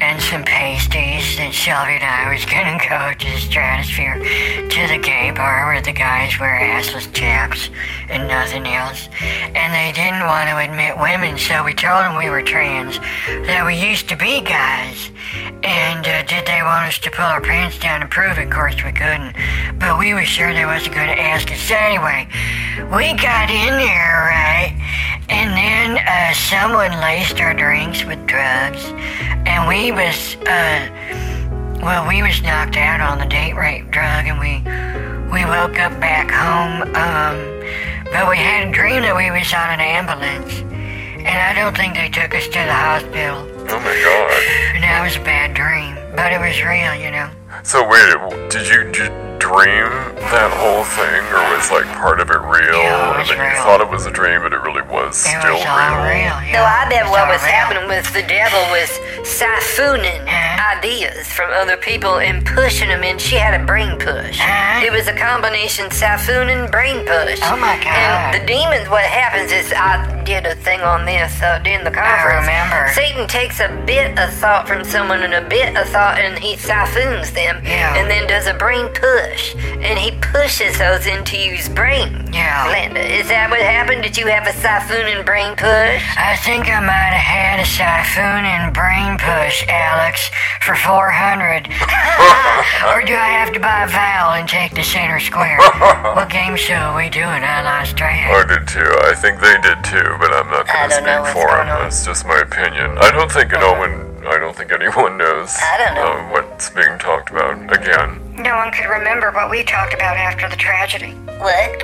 and 0.00 0.22
some 0.22 0.42
pasties, 0.44 1.38
and 1.38 1.52
Shelby 1.52 1.98
and 1.98 2.04
I 2.04 2.32
was 2.32 2.44
gonna 2.44 2.78
go 2.78 3.12
to 3.12 3.26
the 3.30 3.38
Stratosphere 3.38 4.18
to 4.68 4.80
the 4.88 4.98
gay 4.98 5.30
bar 5.30 5.66
where 5.66 5.82
the 5.82 5.92
guys 5.92 6.38
wear 6.40 6.58
assless 6.58 7.12
chaps 7.12 7.70
and 8.08 8.28
nothing 8.28 8.66
else. 8.66 9.08
And 9.20 9.70
they 9.74 9.92
didn't 9.92 10.24
want 10.26 10.48
to 10.48 10.56
admit 10.58 10.98
women, 10.98 11.38
so 11.38 11.62
we 11.64 11.74
told 11.74 12.00
them 12.02 12.16
we 12.16 12.30
were 12.30 12.42
trans, 12.42 12.71
that 12.72 13.64
we 13.66 13.76
used 13.76 14.08
to 14.08 14.16
be 14.16 14.40
guys. 14.40 15.10
And 15.62 16.06
uh, 16.06 16.22
did 16.24 16.46
they 16.46 16.62
want 16.62 16.88
us 16.88 16.98
to 17.00 17.10
pull 17.10 17.24
our 17.24 17.40
pants 17.40 17.78
down 17.78 18.00
and 18.00 18.10
prove 18.10 18.38
it? 18.38 18.48
Of 18.48 18.50
course 18.50 18.76
we 18.82 18.92
couldn't. 18.92 19.36
But 19.78 19.98
we 19.98 20.14
were 20.14 20.24
sure 20.24 20.52
they 20.52 20.64
wasn't 20.64 20.94
going 20.94 21.08
to 21.08 21.20
ask 21.20 21.50
us. 21.52 21.60
So 21.60 21.74
anyway, 21.76 22.26
we 22.88 23.12
got 23.12 23.50
in 23.50 23.76
there, 23.76 24.16
right? 24.32 24.72
And 25.28 25.52
then 25.52 26.00
uh, 26.00 26.32
someone 26.32 26.92
laced 27.00 27.40
our 27.40 27.54
drinks 27.54 28.04
with 28.04 28.24
drugs. 28.26 28.84
And 29.44 29.68
we 29.68 29.92
was, 29.92 30.36
uh, 30.48 30.88
well, 31.84 32.08
we 32.08 32.22
was 32.22 32.40
knocked 32.42 32.76
out 32.76 33.00
on 33.00 33.18
the 33.18 33.26
date 33.26 33.54
rape 33.54 33.90
drug. 33.90 34.26
And 34.26 34.40
we, 34.40 34.64
we 35.30 35.44
woke 35.44 35.78
up 35.78 35.92
back 36.00 36.32
home. 36.32 36.88
Um, 36.96 37.36
but 38.10 38.28
we 38.28 38.36
had 38.36 38.68
a 38.68 38.72
dream 38.72 39.02
that 39.02 39.16
we 39.16 39.30
was 39.30 39.52
on 39.52 39.68
an 39.76 39.80
ambulance. 39.80 40.71
And 41.24 41.38
I 41.38 41.54
don't 41.54 41.76
think 41.76 41.94
they 41.94 42.08
took 42.08 42.34
us 42.34 42.46
to 42.46 42.58
the 42.58 42.72
hospital. 42.74 43.46
Oh 43.70 43.80
my 43.80 43.94
god. 44.02 44.32
And 44.74 44.82
that 44.86 45.00
was 45.04 45.16
a 45.16 45.24
bad 45.24 45.54
dream, 45.54 45.94
but 46.16 46.32
it 46.32 46.40
was 46.40 46.58
real, 46.62 46.94
you 46.98 47.10
know. 47.10 47.30
So 47.62 47.86
wait, 47.86 48.50
did 48.50 48.66
you, 48.68 48.84
did 48.90 48.96
you 48.96 49.10
dream 49.38 49.90
that 50.34 50.50
whole 50.54 50.86
thing, 50.86 51.18
or 51.34 51.42
was 51.54 51.66
like 51.74 51.84
part 51.98 52.18
of 52.22 52.30
it 52.30 52.38
real, 52.46 52.78
Yeah, 52.78 52.94
it 52.94 53.10
and 53.10 53.18
was 53.18 53.28
then 53.28 53.38
you 53.42 53.58
thought 53.62 53.80
it 53.82 53.90
was 53.90 54.06
a 54.06 54.10
dream, 54.14 54.42
but 54.42 54.52
it 54.54 54.62
really 54.62 54.82
was 54.86 55.18
It 55.26 55.34
still 55.34 55.58
was 55.58 55.66
all 55.66 55.98
real? 56.06 56.30
real. 56.30 56.36
No. 56.54 56.62
I 56.62 56.86
bet 56.90 57.06
It's 57.06 57.10
what 57.10 57.26
was 57.26 57.42
real. 57.42 57.50
happening 57.54 57.86
was 57.90 58.06
the 58.14 58.22
devil 58.26 58.62
was 58.70 58.90
siphoning 59.26 60.22
Huh? 60.26 60.61
Ideas 60.62 61.26
from 61.28 61.50
other 61.50 61.76
people 61.76 62.18
and 62.18 62.44
pushing 62.46 62.88
them 62.88 63.02
in. 63.02 63.18
She 63.18 63.36
had 63.36 63.60
a 63.60 63.64
brain 63.64 63.98
push. 63.98 64.38
Huh? 64.40 64.84
It 64.84 64.92
was 64.92 65.08
a 65.08 65.16
combination 65.16 65.90
siphon 65.90 66.48
and 66.48 66.70
brain 66.70 67.04
push. 67.06 67.40
Oh, 67.42 67.56
my 67.56 67.76
God. 67.82 67.96
And 67.96 68.42
the 68.42 68.46
demons, 68.46 68.88
what 68.88 69.04
happens 69.04 69.52
is, 69.52 69.72
I 69.74 70.22
did 70.24 70.46
a 70.46 70.54
thing 70.54 70.80
on 70.80 71.04
this 71.04 71.42
uh, 71.42 71.58
during 71.64 71.84
the 71.84 71.90
conference. 71.90 72.46
I 72.46 72.46
remember. 72.46 72.92
Satan 72.94 73.26
takes 73.26 73.60
a 73.60 73.68
bit 73.86 74.18
of 74.18 74.32
thought 74.34 74.68
from 74.68 74.84
someone 74.84 75.22
and 75.22 75.34
a 75.34 75.48
bit 75.48 75.76
of 75.76 75.88
thought 75.88 76.18
and 76.18 76.38
he 76.38 76.56
siphons 76.56 77.32
them. 77.32 77.60
Yeah. 77.64 77.96
And 77.96 78.08
then 78.08 78.26
does 78.28 78.46
a 78.46 78.54
brain 78.54 78.88
push. 78.94 79.54
And 79.56 79.98
he 79.98 80.12
pushes 80.20 80.78
those 80.78 81.06
into 81.06 81.36
you's 81.36 81.68
brain. 81.68 82.30
Yeah. 82.32 82.70
Linda, 82.70 83.02
is 83.02 83.28
that 83.28 83.50
what 83.50 83.60
happened? 83.60 84.02
Did 84.02 84.16
you 84.16 84.26
have 84.28 84.46
a 84.46 84.52
siphon 84.52 85.06
and 85.10 85.24
brain 85.26 85.56
push? 85.56 86.02
I 86.16 86.38
think 86.44 86.68
I 86.68 86.80
might 86.80 87.12
have 87.12 87.26
had 87.26 87.60
a 87.60 87.66
siphon 87.66 88.46
and 88.46 88.72
brain 88.72 89.18
push, 89.18 89.66
Alex, 89.68 90.30
for 90.60 90.74
400. 90.76 91.66
or 92.92 93.00
do 93.06 93.14
I 93.14 93.32
have 93.40 93.52
to 93.54 93.60
buy 93.60 93.84
a 93.84 93.88
vowel 93.88 94.34
and 94.34 94.48
take 94.48 94.74
the 94.74 94.82
center 94.82 95.18
square? 95.20 95.56
what 96.14 96.28
game 96.30 96.56
show 96.56 96.74
are 96.74 96.96
we 96.96 97.08
doing? 97.08 97.24
I 97.42 97.62
lost 97.62 97.96
track. 97.96 98.30
I 98.30 98.44
did 98.46 98.68
too. 98.68 98.84
I 99.08 99.14
think 99.14 99.40
they 99.40 99.56
did 99.62 99.82
too, 99.84 100.16
but 100.20 100.32
I'm 100.32 100.50
not 100.50 100.66
going 100.68 100.88
to 100.90 100.94
speak 100.94 101.32
for 101.32 101.48
them. 101.56 101.66
That's 101.66 102.04
just 102.04 102.26
my 102.26 102.40
opinion. 102.40 102.98
I 102.98 103.10
don't 103.10 103.30
think 103.30 103.52
no 103.52 103.72
one. 103.74 104.10
I 104.26 104.38
don't 104.38 104.54
think 104.54 104.70
anyone 104.70 105.18
knows. 105.18 105.50
I 105.58 105.78
don't 105.78 105.94
know. 105.96 106.12
uh, 106.12 106.30
what's 106.30 106.70
being 106.70 106.96
talked 106.98 107.30
about 107.30 107.58
again. 107.74 108.20
No 108.36 108.54
one 108.56 108.70
could 108.70 108.88
remember 108.88 109.32
what 109.32 109.50
we 109.50 109.64
talked 109.64 109.94
about 109.94 110.16
after 110.16 110.48
the 110.48 110.56
tragedy. 110.56 111.12
What? 111.40 111.82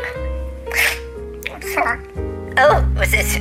I'm 1.50 1.62
sorry. 1.74 2.27
Oh, 2.58 2.82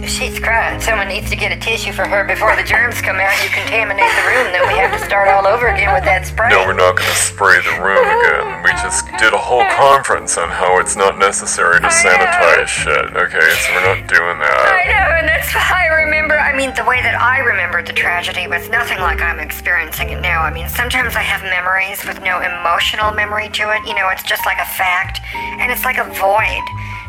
she's 0.05 0.37
crying. 0.37 0.79
Someone 0.79 1.07
needs 1.09 1.29
to 1.33 1.35
get 1.35 1.49
a 1.49 1.57
tissue 1.57 1.91
for 1.91 2.05
her 2.05 2.21
before 2.23 2.55
the 2.55 2.61
germs 2.61 3.01
come 3.01 3.17
out 3.17 3.33
and 3.33 3.41
you 3.41 3.49
contaminate 3.49 4.13
the 4.13 4.25
room. 4.29 4.45
Then 4.53 4.61
we 4.69 4.77
have 4.77 4.93
to 4.93 5.01
start 5.01 5.27
all 5.27 5.49
over 5.49 5.73
again 5.73 5.89
with 5.89 6.05
that 6.05 6.29
spray. 6.29 6.53
No, 6.53 6.61
we're 6.69 6.77
not 6.77 7.01
going 7.01 7.09
to 7.09 7.17
spray 7.17 7.57
the 7.65 7.81
room 7.81 8.05
again. 8.05 8.61
We 8.61 8.69
just 8.77 9.09
did 9.17 9.33
a 9.33 9.41
whole 9.41 9.65
conference 9.73 10.37
on 10.37 10.53
how 10.53 10.77
it's 10.77 10.93
not 10.93 11.17
necessary 11.17 11.81
to 11.81 11.89
sanitize 11.89 12.69
shit. 12.69 13.09
Okay, 13.17 13.49
so 13.65 13.73
we're 13.73 13.89
not 13.89 14.05
doing 14.05 14.37
that. 14.37 14.69
I 14.69 14.85
know, 14.85 15.07
and 15.17 15.25
that's 15.25 15.49
why 15.49 15.65
I 15.65 16.05
remember. 16.05 16.37
I 16.37 16.53
mean, 16.53 16.69
the 16.77 16.85
way 16.85 17.01
that 17.01 17.17
I 17.17 17.41
remembered 17.41 17.89
the 17.89 17.97
tragedy 17.97 18.45
was 18.45 18.69
nothing 18.69 19.01
like 19.01 19.17
I'm 19.17 19.41
experiencing 19.41 20.13
it 20.13 20.21
now. 20.21 20.45
I 20.45 20.53
mean, 20.53 20.69
sometimes 20.69 21.17
I 21.17 21.25
have 21.25 21.41
memories 21.41 22.05
with 22.05 22.21
no 22.21 22.37
emotional 22.45 23.09
memory 23.17 23.49
to 23.57 23.73
it. 23.73 23.81
You 23.89 23.97
know, 23.97 24.13
it's 24.13 24.23
just 24.23 24.45
like 24.45 24.61
a 24.61 24.69
fact, 24.77 25.25
and 25.33 25.73
it's 25.73 25.85
like 25.89 25.97
a 25.97 26.05
void. 26.21 26.65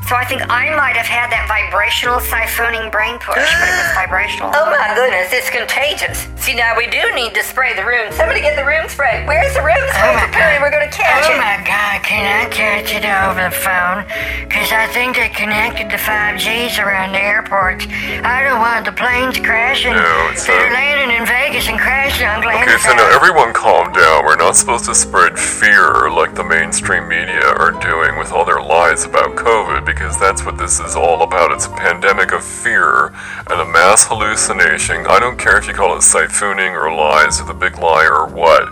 So 0.09 0.17
I 0.17 0.25
think 0.25 0.41
I 0.49 0.73
might 0.73 0.97
have 0.97 1.05
had 1.05 1.29
that 1.29 1.45
vibrational 1.53 2.17
siphoning 2.17 2.89
brain 2.89 3.21
push, 3.21 3.37
but 3.37 3.69
it 3.69 3.77
was 3.77 3.93
vibrational. 4.01 4.49
Oh 4.57 4.65
my 4.73 4.97
goodness, 4.97 5.29
it's 5.37 5.53
contagious. 5.53 6.25
See, 6.41 6.57
now 6.57 6.73
we 6.81 6.89
do 6.89 7.05
need 7.13 7.37
to 7.37 7.45
spray 7.45 7.77
the 7.77 7.85
room. 7.85 8.09
Somebody 8.17 8.41
get 8.41 8.57
the 8.57 8.65
room 8.65 8.89
spray. 8.89 9.29
Where's 9.29 9.53
the 9.53 9.61
room 9.61 9.77
oh 9.77 9.93
spray? 9.93 10.17
my 10.17 10.25
Apparently 10.33 10.57
God. 10.57 10.65
we're 10.65 10.73
going 10.73 10.89
to 10.89 10.95
catch 10.97 11.29
Oh 11.29 11.37
it. 11.37 11.37
Oh 11.37 11.45
my 11.45 11.61
god, 11.61 12.01
can 12.09 12.25
I 12.25 12.49
catch 12.49 12.89
it 12.97 13.05
over 13.05 13.53
the 13.53 13.53
phone? 13.53 14.01
Cause 14.49 14.73
I 14.73 14.89
think 14.97 15.21
they 15.21 15.29
connected 15.29 15.93
the 15.93 16.01
5Gs 16.01 16.81
around 16.81 17.13
the 17.13 17.21
airports. 17.21 17.85
I 18.25 18.49
don't 18.49 18.65
want 18.65 18.89
the 18.89 18.97
planes 18.97 19.37
crashing. 19.37 19.93
No, 19.93 20.33
it's, 20.33 20.49
They're 20.49 20.73
landing 20.73 21.13
in 21.21 21.29
Vegas 21.29 21.69
and 21.69 21.77
crashing 21.77 22.25
on 22.25 22.41
Okay, 22.49 22.81
so 22.81 22.97
now 22.97 23.13
everyone 23.13 23.53
calm 23.53 23.93
down. 23.93 24.25
We're 24.25 24.41
not 24.41 24.57
supposed 24.57 24.87
to 24.87 24.95
spread 24.95 25.37
fear 25.39 26.09
like 26.09 26.35
the 26.35 26.45
mainstream 26.45 27.09
media 27.09 27.45
are 27.45 27.73
doing 27.77 28.17
with 28.17 28.33
all 28.33 28.47
their 28.47 28.63
lies 28.63 29.05
about 29.05 29.37
COVID 29.37 29.85
because 29.85 29.98
that's 29.99 30.45
what 30.45 30.59
this 30.59 30.81
is 30.81 30.95
all 30.95 31.23
about. 31.23 31.53
It's 31.53 31.67
a 31.67 31.71
pandemic 31.71 32.33
of 32.33 32.45
fear 32.45 33.07
and 33.51 33.61
a 33.61 33.65
mass 33.65 34.07
hallucination. 34.07 35.07
I 35.07 35.19
don't 35.19 35.39
care 35.39 35.59
if 35.59 35.67
you 35.67 35.75
call 35.75 35.95
it 35.97 36.01
siphoning 36.01 36.73
or 36.73 36.95
lies 36.95 37.41
or 37.41 37.45
the 37.45 37.55
big 37.55 37.79
lie 37.79 38.07
or 38.07 38.27
what. 38.27 38.69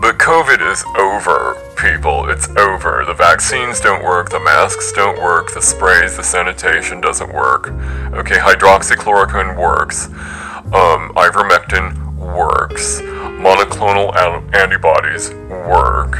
But 0.00 0.18
COVID 0.18 0.60
is 0.70 0.84
over, 0.98 1.54
people. 1.76 2.28
It's 2.28 2.48
over. 2.56 3.04
The 3.06 3.14
vaccines 3.14 3.80
don't 3.80 4.04
work, 4.04 4.30
the 4.30 4.40
masks 4.40 4.92
don't 4.92 5.20
work, 5.20 5.52
the 5.54 5.62
sprays, 5.62 6.16
the 6.16 6.22
sanitation 6.22 7.00
doesn't 7.00 7.32
work. 7.32 7.68
Okay, 8.14 8.36
hydroxychloroquine 8.36 9.56
works. 9.56 10.06
Um, 10.06 11.12
ivermectin 11.14 12.16
works. 12.16 13.00
Monoclonal 13.00 14.14
antibodies 14.54 15.30
work. 15.50 16.16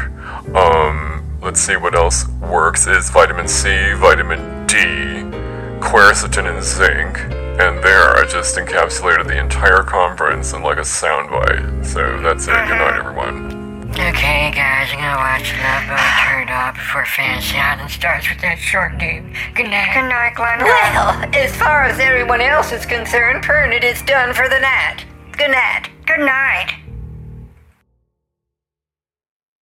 Um, 0.54 1.11
let's 1.42 1.60
see 1.60 1.76
what 1.76 1.94
else 1.94 2.26
works 2.40 2.86
is 2.86 3.10
vitamin 3.10 3.48
C, 3.48 3.92
vitamin 3.94 4.66
D, 4.66 4.76
quercetin 5.80 6.48
and 6.48 6.62
zinc 6.62 7.18
And 7.60 7.82
there, 7.82 8.16
I 8.16 8.24
just 8.30 8.56
encapsulated 8.56 9.26
the 9.26 9.38
entire 9.38 9.82
conference 9.82 10.52
in 10.52 10.62
like 10.62 10.78
a 10.78 10.82
soundbite. 10.82 11.84
So 11.84 12.20
that's 12.22 12.46
it. 12.46 12.52
Good 12.52 12.78
night, 12.78 13.00
uh-huh. 13.00 13.08
everyone. 13.08 13.62
Okay, 13.92 14.50
guys, 14.54 14.88
I'm 14.90 15.00
gonna 15.00 15.20
watch 15.20 15.52
Love 15.60 15.84
Boat 15.92 16.14
turn 16.24 16.48
off 16.48 16.76
before 16.76 17.04
Fantasy 17.04 17.58
Island 17.58 17.90
starts 17.90 18.26
with 18.30 18.40
that 18.40 18.56
short 18.58 18.96
dude. 18.96 19.36
Good 19.54 19.68
night. 19.68 19.92
Good 19.92 20.08
night, 20.08 20.34
Glenn. 20.34 20.64
Well, 20.64 21.28
as 21.34 21.54
far 21.56 21.84
as 21.84 22.00
everyone 22.00 22.40
else 22.40 22.72
is 22.72 22.86
concerned, 22.86 23.44
Pernod 23.44 23.84
is 23.84 24.00
done 24.02 24.32
for 24.32 24.48
the 24.48 24.60
night. 24.60 25.04
Good 25.36 25.50
night. 25.50 25.90
Good 26.06 26.20
night. 26.20 26.81